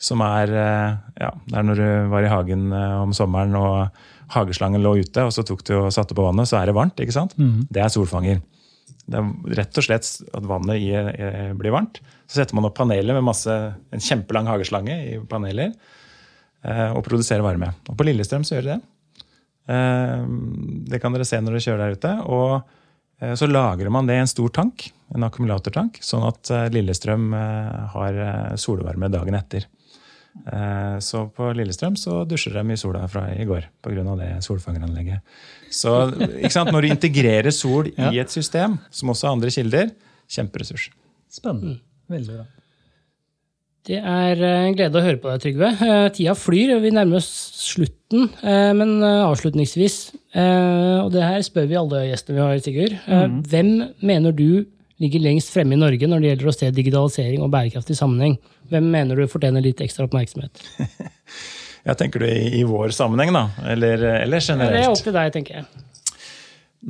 Som 0.00 0.22
er 0.24 0.48
eh, 0.48 0.94
ja, 1.20 1.32
er 1.52 1.66
når 1.66 1.76
du 1.76 1.88
var 2.12 2.24
i 2.24 2.30
hagen 2.30 2.70
eh, 2.72 2.94
om 3.02 3.12
sommeren 3.12 3.56
og 3.58 3.90
hageslangen 4.32 4.80
lå 4.80 4.94
ute, 5.02 5.26
og 5.26 5.34
så 5.34 5.42
tok 5.44 5.64
du 5.66 5.74
og 5.80 5.92
satte 5.92 6.14
på 6.16 6.24
vannet, 6.24 6.48
så 6.48 6.60
er 6.60 6.70
det 6.70 6.76
varmt. 6.78 7.02
ikke 7.02 7.16
sant? 7.16 7.34
Mm. 7.36 7.66
Det 7.68 7.82
er 7.82 7.92
solfanger. 7.92 8.40
Det 9.10 9.18
er 9.18 9.58
rett 9.58 9.80
og 9.80 9.86
slett 9.86 10.08
at 10.38 10.46
vannet 10.46 10.78
i, 10.78 10.90
i, 10.94 11.30
blir 11.58 11.74
varmt. 11.74 12.00
Så 12.30 12.38
setter 12.38 12.56
man 12.56 12.68
opp 12.68 12.76
paneler 12.78 13.16
med 13.16 13.26
masse, 13.26 13.50
en 13.50 14.04
kjempelang 14.04 14.48
hageslange 14.50 14.96
i 15.08 15.16
paneler 15.30 15.72
eh, 16.62 16.90
og 16.94 17.02
produserer 17.06 17.44
varme. 17.44 17.72
Og 17.90 17.98
på 17.98 18.06
Lillestrøm 18.06 18.46
så 18.46 18.56
gjør 18.56 18.68
de 18.68 18.76
det. 18.76 19.24
Eh, 19.74 20.22
det 20.92 21.02
kan 21.02 21.16
dere 21.16 21.26
se 21.28 21.40
når 21.40 21.56
dere 21.56 21.66
kjører 21.66 21.82
der 21.82 21.98
ute. 21.98 22.14
Og 22.30 22.54
eh, 23.22 23.34
så 23.38 23.50
lagrer 23.50 23.90
man 23.92 24.06
det 24.06 24.18
i 24.18 24.22
en 24.22 24.30
stor 24.30 24.54
tank, 24.60 24.86
en 25.14 25.26
akkumulatortank, 25.26 25.98
sånn 26.06 26.28
at 26.28 26.54
eh, 26.54 26.68
Lillestrøm 26.76 27.32
eh, 27.34 27.76
har 27.96 28.22
eh, 28.28 28.56
solvarme 28.60 29.10
dagen 29.12 29.38
etter. 29.38 29.66
Så 31.04 31.24
på 31.34 31.48
Lillestrøm 31.58 31.96
så 31.98 32.20
dusjer 32.28 32.54
de 32.54 32.72
i 32.72 32.78
sola 32.78 33.02
fra 33.10 33.24
i 33.34 33.44
går 33.44 33.66
pga. 33.82 34.04
det 34.16 34.28
solfangeranlegget. 34.46 35.20
Så 35.70 36.10
Når 36.70 36.80
du 36.80 36.88
integrerer 36.88 37.50
sol 37.50 37.90
i 37.90 38.18
et 38.22 38.30
system, 38.30 38.78
som 38.90 39.10
også 39.10 39.26
har 39.26 39.36
andre 39.36 39.50
kilder, 39.50 39.90
kjemperessurs. 40.30 40.88
Spennende. 41.30 41.80
Veldig 42.10 42.38
bra. 42.38 42.46
Det 43.88 43.96
er 43.96 44.42
eh, 44.44 44.66
en 44.68 44.74
glede 44.76 44.98
å 44.98 45.04
høre 45.04 45.18
på 45.20 45.30
deg, 45.30 45.40
Trygve. 45.42 45.70
Eh, 45.86 46.08
tida 46.14 46.34
flyr, 46.36 46.74
og 46.76 46.82
vi 46.84 46.92
nærmer 46.92 47.20
oss 47.20 47.30
slutten. 47.70 48.28
Eh, 48.44 48.72
men 48.76 48.98
avslutningsvis, 49.02 50.00
og 50.36 51.08
det 51.14 51.24
her 51.24 51.40
spør 51.42 51.70
vi 51.70 51.78
alle 51.80 52.04
gjestene 52.10 52.36
vi 52.36 52.44
har, 52.44 52.60
Sigurd. 52.62 52.98
Mm. 53.08 53.40
Hvem 53.50 53.70
mener 54.06 54.36
du 54.36 54.66
ligger 55.00 55.22
lengst 55.24 55.52
fremme 55.54 55.76
i 55.76 55.80
Norge 55.80 56.08
når 56.08 56.22
det 56.22 56.32
gjelder 56.32 56.50
å 56.50 56.56
se 56.56 56.70
digitalisering 56.76 57.44
og 57.44 57.52
bærekraftig 57.54 57.96
sammenheng? 57.98 58.36
Hvem 58.70 58.90
mener 58.92 59.18
du 59.18 59.30
fortjener 59.30 59.64
litt 59.64 59.80
ekstra 59.84 60.06
oppmerksomhet? 60.08 60.62
Jeg 61.88 61.96
tenker 61.96 62.20
du 62.20 62.28
i, 62.28 62.60
i 62.60 62.64
vår 62.68 62.92
sammenheng, 62.92 63.32
da? 63.32 63.46
Eller, 63.72 64.02
eller 64.20 64.44
generelt? 64.44 64.76
det 64.76 64.84
er 64.84 64.92
opp 64.92 65.00
til 65.00 65.16
deg, 65.16 65.30
tenker 65.32 65.62
jeg. 65.62 65.86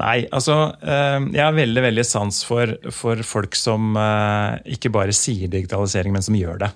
Nei, 0.00 0.20
altså 0.30 0.54
eh, 0.86 1.16
Jeg 1.34 1.42
har 1.42 1.56
veldig 1.56 1.82
veldig 1.82 2.04
sans 2.06 2.36
for, 2.46 2.76
for 2.94 3.22
folk 3.26 3.56
som 3.58 3.96
eh, 3.98 4.74
ikke 4.76 4.92
bare 4.94 5.14
sier 5.16 5.50
digitalisering, 5.50 6.14
men 6.14 6.26
som 6.26 6.38
gjør 6.38 6.62
det. 6.64 6.70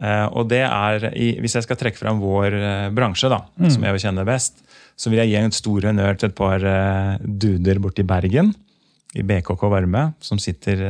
Eh, 0.00 0.26
og 0.32 0.48
det 0.52 0.62
er, 0.66 1.08
Hvis 1.40 1.56
jeg 1.58 1.66
skal 1.68 1.80
trekke 1.80 2.00
fram 2.00 2.20
vår 2.24 2.56
bransje, 2.96 3.28
da, 3.32 3.42
mm. 3.60 3.70
som 3.76 3.84
jeg 3.84 3.96
vil 3.96 4.04
kjenne 4.06 4.28
best, 4.28 4.60
så 4.96 5.10
vil 5.10 5.20
jeg 5.22 5.32
gi 5.32 5.40
en 5.40 5.56
stor 5.56 5.88
honnør 5.90 6.20
til 6.20 6.30
et 6.30 6.38
par 6.38 6.68
duder 7.20 7.80
borti 7.82 8.04
i 8.04 8.08
Bergen, 8.08 8.52
i 9.14 9.22
BKK 9.26 9.62
Varme, 9.70 10.08
som 10.24 10.40
sitter 10.42 10.80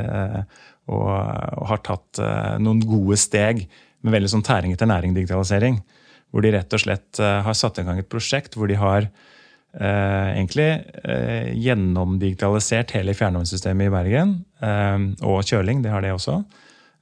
og, 0.89 1.11
og 1.11 1.67
har 1.69 1.83
tatt 1.85 2.21
noen 2.61 2.81
gode 2.85 3.19
steg 3.21 3.67
med 4.05 4.15
veldig 4.17 4.31
sånn 4.33 4.45
tæring 4.45 4.73
etter 4.73 4.89
næring-digitalisering. 4.89 5.79
Hvor 6.33 6.45
de 6.45 6.55
rett 6.57 6.77
og 6.77 6.83
slett 6.83 7.21
har 7.21 7.57
satt 7.57 7.79
i 7.81 7.85
gang 7.87 8.01
et 8.01 8.09
prosjekt 8.11 8.57
hvor 8.57 8.69
de 8.71 8.79
har 8.81 9.07
eh, 9.07 10.29
egentlig 10.35 10.69
eh, 11.05 11.53
gjennomdigitalisert 11.67 12.95
hele 12.97 13.15
fjernvarmesystemet 13.17 13.89
i 13.89 13.95
Bergen. 13.95 14.37
Eh, 14.61 15.09
og 15.27 15.45
kjøling, 15.47 15.83
det 15.85 15.93
har 15.95 16.05
det 16.05 16.15
også. 16.15 16.41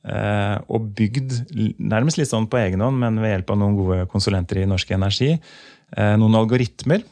Eh, 0.03 0.57
og 0.73 0.93
bygd 0.99 1.35
nærmest 1.79 2.19
litt 2.19 2.31
sånn 2.31 2.49
på 2.51 2.61
egen 2.63 2.83
hånd, 2.83 2.99
men 3.03 3.21
ved 3.23 3.37
hjelp 3.37 3.55
av 3.55 3.61
noen 3.61 3.79
gode 3.79 4.07
konsulenter 4.13 4.63
i 4.63 4.69
Norsk 4.69 4.95
Energi, 4.97 5.35
eh, 5.37 6.15
noen 6.19 6.39
algoritmer 6.41 7.05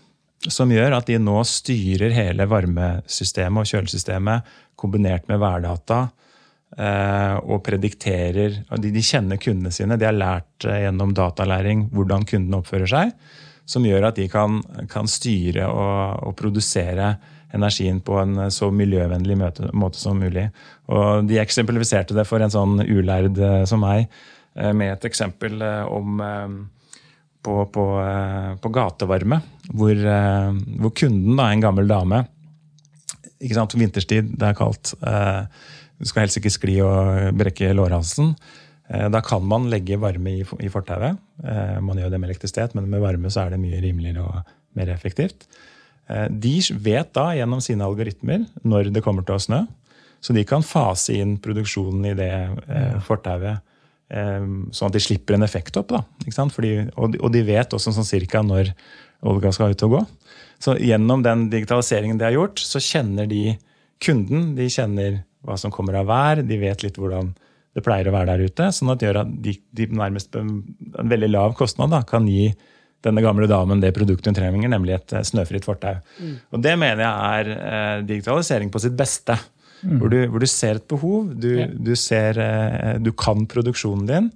som 0.48 0.70
gjør 0.72 0.94
at 0.96 1.10
de 1.10 1.18
nå 1.20 1.36
styrer 1.44 2.14
hele 2.16 2.46
varmesystemet 2.48 3.60
og 3.60 3.68
kjølesystemet 3.68 4.54
kombinert 4.80 5.28
med 5.28 5.40
værdata. 5.42 6.08
eh, 6.78 7.36
Og 7.44 7.62
predikterer 7.64 8.64
og 8.70 8.80
de, 8.80 9.02
kjenner 9.02 9.36
kundene 9.36 9.70
sine. 9.70 9.98
De 9.98 10.06
har 10.06 10.16
lært 10.16 10.64
eh, 10.64 10.86
gjennom 10.86 11.12
datalæring 11.12 11.90
hvordan 11.92 12.24
kundene 12.24 12.62
oppfører 12.62 12.86
seg. 12.86 13.12
Som 13.66 13.84
gjør 13.84 14.08
at 14.08 14.16
de 14.16 14.28
kan, 14.28 14.62
kan 14.88 15.06
styre 15.06 15.68
og, 15.68 16.24
og 16.26 16.36
produsere 16.36 17.16
energien 17.52 18.00
på 18.00 18.16
en 18.22 18.46
eh, 18.46 18.48
så 18.48 18.70
miljøvennlig 18.70 19.36
måte, 19.36 19.98
som 19.98 20.18
mulig. 20.18 20.48
Og 20.88 21.28
De 21.28 21.38
eksemplifiserte 21.38 22.14
det 22.16 22.24
for 22.26 22.40
en 22.40 22.50
sånn 22.50 22.80
ulærd 22.80 23.36
som 23.68 23.84
meg 23.84 24.08
med 24.54 24.90
et 24.90 25.04
eksempel 25.06 25.62
om 25.62 26.18
på, 27.42 27.56
på, 27.72 27.84
eh, 28.04 28.54
på 28.60 28.70
gatevarme, 28.74 29.40
hvor, 29.72 29.92
eh, 29.96 30.50
hvor 30.80 30.92
kunden, 30.96 31.36
da, 31.38 31.50
en 31.50 31.64
gammel 31.64 31.88
dame 31.90 32.24
ikke 33.40 33.56
sant, 33.56 33.72
Vinterstid, 33.80 34.34
det 34.36 34.50
er 34.50 34.56
kaldt. 34.58 34.92
eh, 35.00 35.46
Du 36.00 36.04
skal 36.08 36.26
helst 36.26 36.36
ikke 36.40 36.52
skli 36.52 36.74
og 36.84 37.36
brekke 37.36 37.74
lårhalsen. 37.76 38.34
Da 38.88 39.20
kan 39.20 39.44
man 39.44 39.66
legge 39.68 39.98
varme 40.00 40.32
i, 40.32 40.44
i 40.64 40.68
fortauet. 40.72 41.18
Man 41.84 42.00
gjør 42.00 42.08
det 42.10 42.18
med 42.18 42.30
elektrisitet, 42.30 42.72
men 42.74 42.88
med 42.88 43.02
varme 43.04 43.28
så 43.30 43.42
er 43.42 43.52
det 43.52 43.60
mye 43.60 43.82
rimeligere 43.84 44.24
og 44.24 44.48
mer 44.80 44.88
effektivt. 44.94 45.44
De 46.08 46.54
vet 46.72 47.12
da 47.12 47.26
gjennom 47.36 47.60
sine 47.60 47.84
algoritmer 47.84 48.46
når 48.64 48.88
det 48.96 49.02
kommer 49.04 49.28
til 49.28 49.36
å 49.36 49.44
snø. 49.44 49.60
Så 50.24 50.32
de 50.32 50.46
kan 50.48 50.64
fase 50.64 51.20
inn 51.20 51.36
produksjonen 51.36 52.08
i 52.08 52.16
det 52.16 52.32
fortauet, 53.04 53.60
sånn 54.10 54.88
at 54.90 54.96
de 54.96 55.02
slipper 55.02 55.36
en 55.36 55.46
effekt 55.46 55.76
opp. 55.80 55.92
Da? 55.94 56.02
Fordi, 56.50 56.72
og, 56.96 57.16
de- 57.32 57.44
vet 57.46 57.76
også 57.76 57.92
sånn 57.94 58.08
cirka 58.08 58.42
når 58.42 58.72
Olga 59.22 59.52
skal 59.52 59.74
ut 59.74 59.82
og 59.86 59.94
gå. 59.96 60.00
Så 60.60 60.74
gjennom 60.80 61.22
den 61.24 61.48
digitaliseringen 61.52 62.18
de 62.18 62.26
har 62.26 62.34
gjort, 62.36 62.58
så 62.60 62.80
kjenner 62.82 63.28
de 63.30 63.56
kunden. 64.02 64.54
De 64.56 64.66
kjenner 64.72 65.22
hva 65.46 65.56
som 65.60 65.72
kommer 65.72 65.96
av 66.00 66.08
vær, 66.10 66.42
de 66.44 66.58
vet 66.60 66.82
litt 66.84 66.98
hvordan 67.00 67.30
det 67.76 67.84
pleier 67.86 68.08
å 68.10 68.12
være 68.16 68.34
der 68.34 68.50
ute. 68.50 68.66
sånn 68.74 68.90
at 68.92 69.00
det 69.00 69.06
gjør 69.08 69.20
at 69.22 69.30
de, 69.44 69.54
de 69.78 69.86
nærmest 69.94 70.34
en 70.36 70.56
veldig 70.90 71.30
lav 71.30 71.54
kostnad 71.58 71.92
da, 71.94 72.02
kan 72.02 72.26
gi 72.28 72.50
denne 73.04 73.22
gamle 73.24 73.46
damen 73.48 73.80
det 73.80 73.94
produktet 73.96 74.28
hun 74.28 74.36
trenger, 74.36 74.68
nemlig 74.68 74.96
et 74.98 75.12
eh, 75.16 75.22
snøfritt 75.24 75.64
fortau. 75.64 75.94
Og 76.52 76.60
det 76.60 76.74
mener 76.76 77.04
jeg 77.06 77.44
er 77.46 77.52
eh, 77.54 78.02
digitalisering 78.10 78.72
på 78.74 78.82
sitt 78.82 78.96
beste. 78.98 79.38
Hvor, 79.82 80.12
du, 80.12 80.18
hvor 80.28 80.42
du 80.42 80.46
ser 80.50 80.80
et 80.80 80.86
behov, 80.88 81.32
du, 81.40 81.50
Ja. 81.60 81.66
du, 81.66 81.94
ser, 81.96 82.38
eh, 82.38 82.98
du 82.98 83.12
kan 83.12 83.46
produksjonen 83.46 84.06
din. 84.08 84.30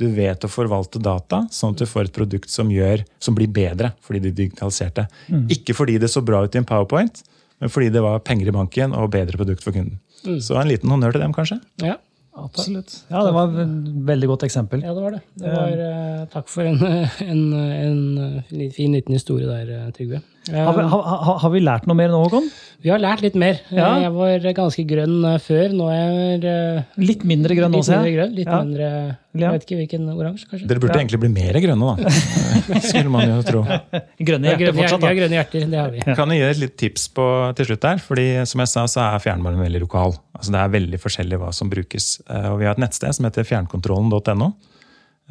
Du 0.00 0.06
vet 0.16 0.44
å 0.44 0.48
forvalte 0.48 1.00
data, 1.02 1.42
sånn 1.52 1.74
at 1.74 1.82
du 1.82 1.86
får 1.88 2.08
et 2.08 2.16
produkt 2.16 2.48
som, 2.48 2.70
gjør, 2.72 3.04
som 3.20 3.36
blir 3.36 3.50
bedre 3.52 3.92
fordi 4.00 4.22
du 4.24 4.30
digitaliserte. 4.30 5.06
Ikke 5.52 5.76
fordi 5.76 5.98
det 6.00 6.08
så 6.08 6.24
bra 6.24 6.44
ut 6.44 6.54
i 6.54 6.60
en 6.62 6.68
powerpoint, 6.68 7.22
men 7.60 7.72
fordi 7.72 7.90
det 7.92 8.00
var 8.00 8.22
penger 8.24 8.48
i 8.48 8.56
banken 8.56 8.94
og 8.96 9.10
bedre 9.12 9.36
produkt 9.36 9.62
for 9.62 9.76
kunden. 9.76 10.00
Så 10.40 10.56
en 10.56 10.68
liten 10.68 10.88
honnør 10.88 11.12
til 11.12 11.20
dem, 11.20 11.36
kanskje. 11.36 11.60
Ja, 11.84 11.98
Absolutt. 12.40 12.92
Ja, 13.10 13.24
det 13.26 13.32
var 13.34 13.50
et 13.58 13.72
veldig 14.06 14.28
godt 14.30 14.44
eksempel. 14.46 14.82
ja 14.86 14.94
det 14.94 15.02
var 15.02 15.16
det. 15.16 15.20
det 15.40 15.50
var, 15.52 15.80
eh, 15.86 16.26
takk 16.32 16.48
for 16.48 16.62
en, 16.62 16.78
en, 17.32 17.42
en, 17.58 18.70
fin 18.72 18.94
liten 18.94 19.16
historie 19.16 19.48
der, 19.48 19.72
eh, 19.74 19.90
Trygve. 19.96 20.22
Eh, 20.48 20.56
Har 20.56 20.72
vi, 20.72 20.82
ha, 20.88 20.98
ha, 21.20 21.32
har 21.42 21.50
vi 21.52 21.60
lært 21.60 21.84
noe 21.86 21.94
mer 21.98 22.08
nå, 22.08 22.18
Håkon? 22.24 22.46
vi 22.80 22.88
har 22.88 22.98
lært 22.98 23.20
litt 23.20 23.34
mer. 23.36 23.58
Eh, 23.68 23.76
Ja. 23.76 23.88
Jeg 24.00 24.12
var 24.14 24.46
ganske 24.56 24.84
grønn 24.88 25.18
eh, 25.28 25.34
før. 25.44 25.74
Nå 25.76 25.88
er 25.92 25.98
jeg 26.40 26.44
eh, 26.48 26.82
Litt 27.04 27.24
mindre 27.28 27.54
grønn 27.58 27.70
nå, 27.74 27.76
litt 27.82 27.84
ser 27.84 27.98
mindre 28.00 28.08
jeg. 28.08 28.16
grønn. 28.16 28.32
Litt 28.38 28.48
Ja. 28.48 28.60
mindre 28.64 28.88
Jeg 29.36 29.52
vet 29.52 29.66
ikke 29.66 29.76
hvilken 29.82 30.08
oransje, 30.14 30.48
kanskje? 30.48 30.66
Dere 30.70 30.80
burde 30.80 30.96
Ja. 30.96 31.02
egentlig 31.04 31.20
bli 31.20 31.28
mer 31.34 31.58
grønne, 31.60 31.90
da. 31.92 32.80
Skulle 32.88 33.12
man 33.12 33.28
jo 33.28 33.42
tro. 33.44 33.60
Grønne 33.68 34.48
hjerter 34.48 34.64
grønne, 34.64 34.78
fortsatt, 34.80 35.00
vi 35.04 35.10
har 35.10 35.18
grønne 35.20 35.36
hjerter, 35.38 35.68
det 35.70 35.78
har 35.78 35.90
vi. 35.92 36.00
Kan 36.16 36.32
jeg 36.32 36.40
gi 36.40 36.48
et 36.48 36.62
litt 36.64 36.76
tips 36.80 37.04
på, 37.20 37.28
til 37.60 37.66
slutt 37.68 37.84
der? 37.84 38.00
Fordi 38.08 38.26
som 38.48 38.64
jeg 38.64 38.72
sa, 38.72 38.86
så 38.88 39.04
er 39.10 39.22
fjernvarmen 39.28 39.60
veldig 39.60 39.84
lokal. 39.84 40.16
Altså 40.34 40.56
Det 40.56 40.60
er 40.64 40.72
veldig 40.78 41.02
forskjellig 41.04 41.38
hva 41.44 41.52
som 41.52 41.68
brukes. 41.68 42.08
Eh, 42.30 42.48
Og 42.54 42.58
vi 42.60 42.64
har 42.64 42.72
et 42.72 42.82
nettsted 42.88 43.12
som 43.14 43.28
heter 43.28 43.44
fjernkontrollen.no. 43.44 44.54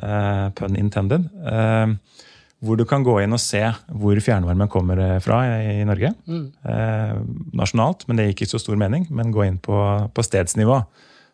eh, 0.06 0.50
Pun 0.54 0.78
intended. 0.78 1.28
Eh, 2.62 2.66
Hvor 2.66 2.78
du 2.78 2.86
kan 2.86 3.04
gå 3.04 3.22
inn 3.24 3.34
og 3.34 3.40
se 3.40 3.62
hvor 3.88 4.20
fjernvarmen 4.20 4.68
kommer 4.70 4.98
eh, 5.00 5.20
fra 5.24 5.42
i 5.64 5.84
Norge. 5.88 6.14
Norge. 6.28 6.52
Eh, 6.66 7.14
Nasjonalt, 7.56 8.08
men 8.08 8.18
det 8.18 8.26
gir 8.28 8.36
ikke 8.38 8.50
så 8.52 8.60
stor 8.60 8.76
mening. 8.76 9.08
Men 9.10 9.32
gå 9.32 9.46
inn 9.48 9.58
på, 9.58 9.78
på 10.14 10.24
stedsnivå. 10.24 10.82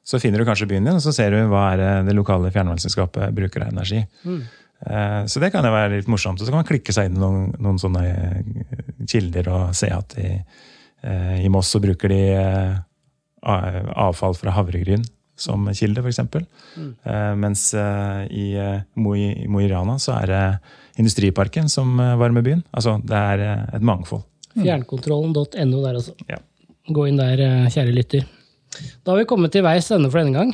Så 0.06 0.20
finner 0.22 0.38
du 0.38 0.46
kanskje 0.46 0.68
byen 0.70 0.86
din, 0.86 0.94
og 0.96 1.02
så 1.02 1.12
ser 1.12 1.32
du 1.34 1.48
hva 1.50 1.72
er 1.74 1.78
det 1.82 1.94
det 2.12 2.14
lokale 2.16 2.52
fjernvarmeselskapet 2.54 3.34
bruker 3.34 3.64
av 3.66 3.72
energi. 3.74 4.04
Eh, 4.86 5.26
Så 5.26 5.40
det 5.42 5.50
kan 5.52 5.66
jo 5.66 5.72
være 5.74 5.96
litt 5.98 6.08
morsomt. 6.08 6.38
Og 6.42 6.46
så 6.46 6.52
kan 6.54 6.62
man 6.62 6.68
klikke 6.70 6.94
seg 6.94 7.10
inn 7.10 7.18
i 7.18 7.24
noen, 7.24 7.48
noen 7.58 7.80
sånne 7.82 8.04
eh, 8.06 8.76
kilder 9.10 9.50
og 9.50 9.74
se 9.74 9.90
at 9.90 10.14
i, 10.22 10.30
eh, 11.02 11.40
i 11.46 11.50
Moss 11.50 11.72
så 11.74 11.82
bruker 11.82 12.14
de 12.14 12.22
eh, 12.38 12.78
avfall 13.46 14.36
fra 14.38 14.54
havregryn 14.56 15.04
som 15.38 15.66
kilde, 15.76 16.00
f.eks. 16.06 16.20
Eh, 17.04 17.34
Mens 17.36 17.74
eh, 17.74 18.22
i 18.32 18.46
eh, 18.62 18.82
Mo 18.96 19.16
i 19.18 19.26
i 19.44 19.48
Mo 19.52 19.60
i 19.60 19.68
Rana 19.68 19.98
så 20.00 20.16
er 20.22 20.32
det 20.32 20.44
Industriparken 21.02 21.70
som 21.72 22.00
eh, 22.00 22.16
varmer 22.20 22.46
byen. 22.46 22.64
Altså 22.76 22.98
det 23.04 23.18
er 23.20 23.44
eh, 23.44 23.66
et 23.78 23.86
mangfold. 23.86 24.24
Fjernkontrollen.no 24.56 25.84
der, 25.84 26.00
altså. 26.00 26.16
Ja. 26.32 26.40
Gå 26.96 27.10
inn 27.10 27.20
der, 27.20 27.42
eh, 27.44 27.68
kjære 27.74 27.96
lytter. 27.96 28.26
Da 29.06 29.14
har 29.14 29.22
vi 29.22 29.28
kommet 29.30 29.54
til 29.56 29.64
veis 29.64 29.88
ende 29.96 30.10
for 30.12 30.20
denne 30.20 30.36
gang. 30.36 30.50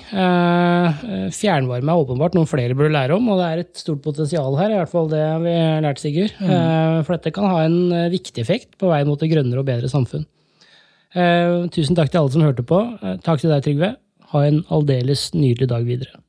Fjernvarme 1.34 1.90
er 1.90 2.02
åpenbart 2.04 2.36
noen 2.38 2.46
flere 2.46 2.76
burde 2.78 2.92
lære 2.94 3.16
om, 3.16 3.32
og 3.34 3.40
det 3.40 3.48
er 3.48 3.62
et 3.64 3.82
stort 3.82 4.04
potensial 4.06 4.54
her. 4.60 4.76
i 4.76 4.78
hvert 4.78 4.92
fall 4.92 5.10
det 5.10 5.24
vi 5.42 5.56
har 5.58 5.82
lært, 5.82 5.98
Sigurd. 5.98 6.36
Mm. 6.38 7.02
For 7.08 7.16
dette 7.16 7.34
kan 7.34 7.50
ha 7.50 7.64
en 7.66 8.12
viktig 8.14 8.44
effekt 8.44 8.78
på 8.78 8.92
vei 8.94 9.02
mot 9.10 9.18
et 9.26 9.32
grønnere 9.32 9.64
og 9.64 9.66
bedre 9.72 9.90
samfunn. 9.90 10.28
Eh, 11.18 11.66
Tusen 11.74 11.98
takk 11.98 12.14
til 12.14 12.22
alle 12.22 12.36
som 12.36 12.46
hørte 12.46 12.68
på. 12.68 12.84
Takk 13.26 13.42
til 13.42 13.50
deg, 13.50 13.66
Trygve. 13.66 13.96
Ha 14.36 14.46
en 14.48 14.62
aldeles 14.70 15.32
nydelig 15.34 15.72
dag 15.74 15.90
videre. 15.90 16.22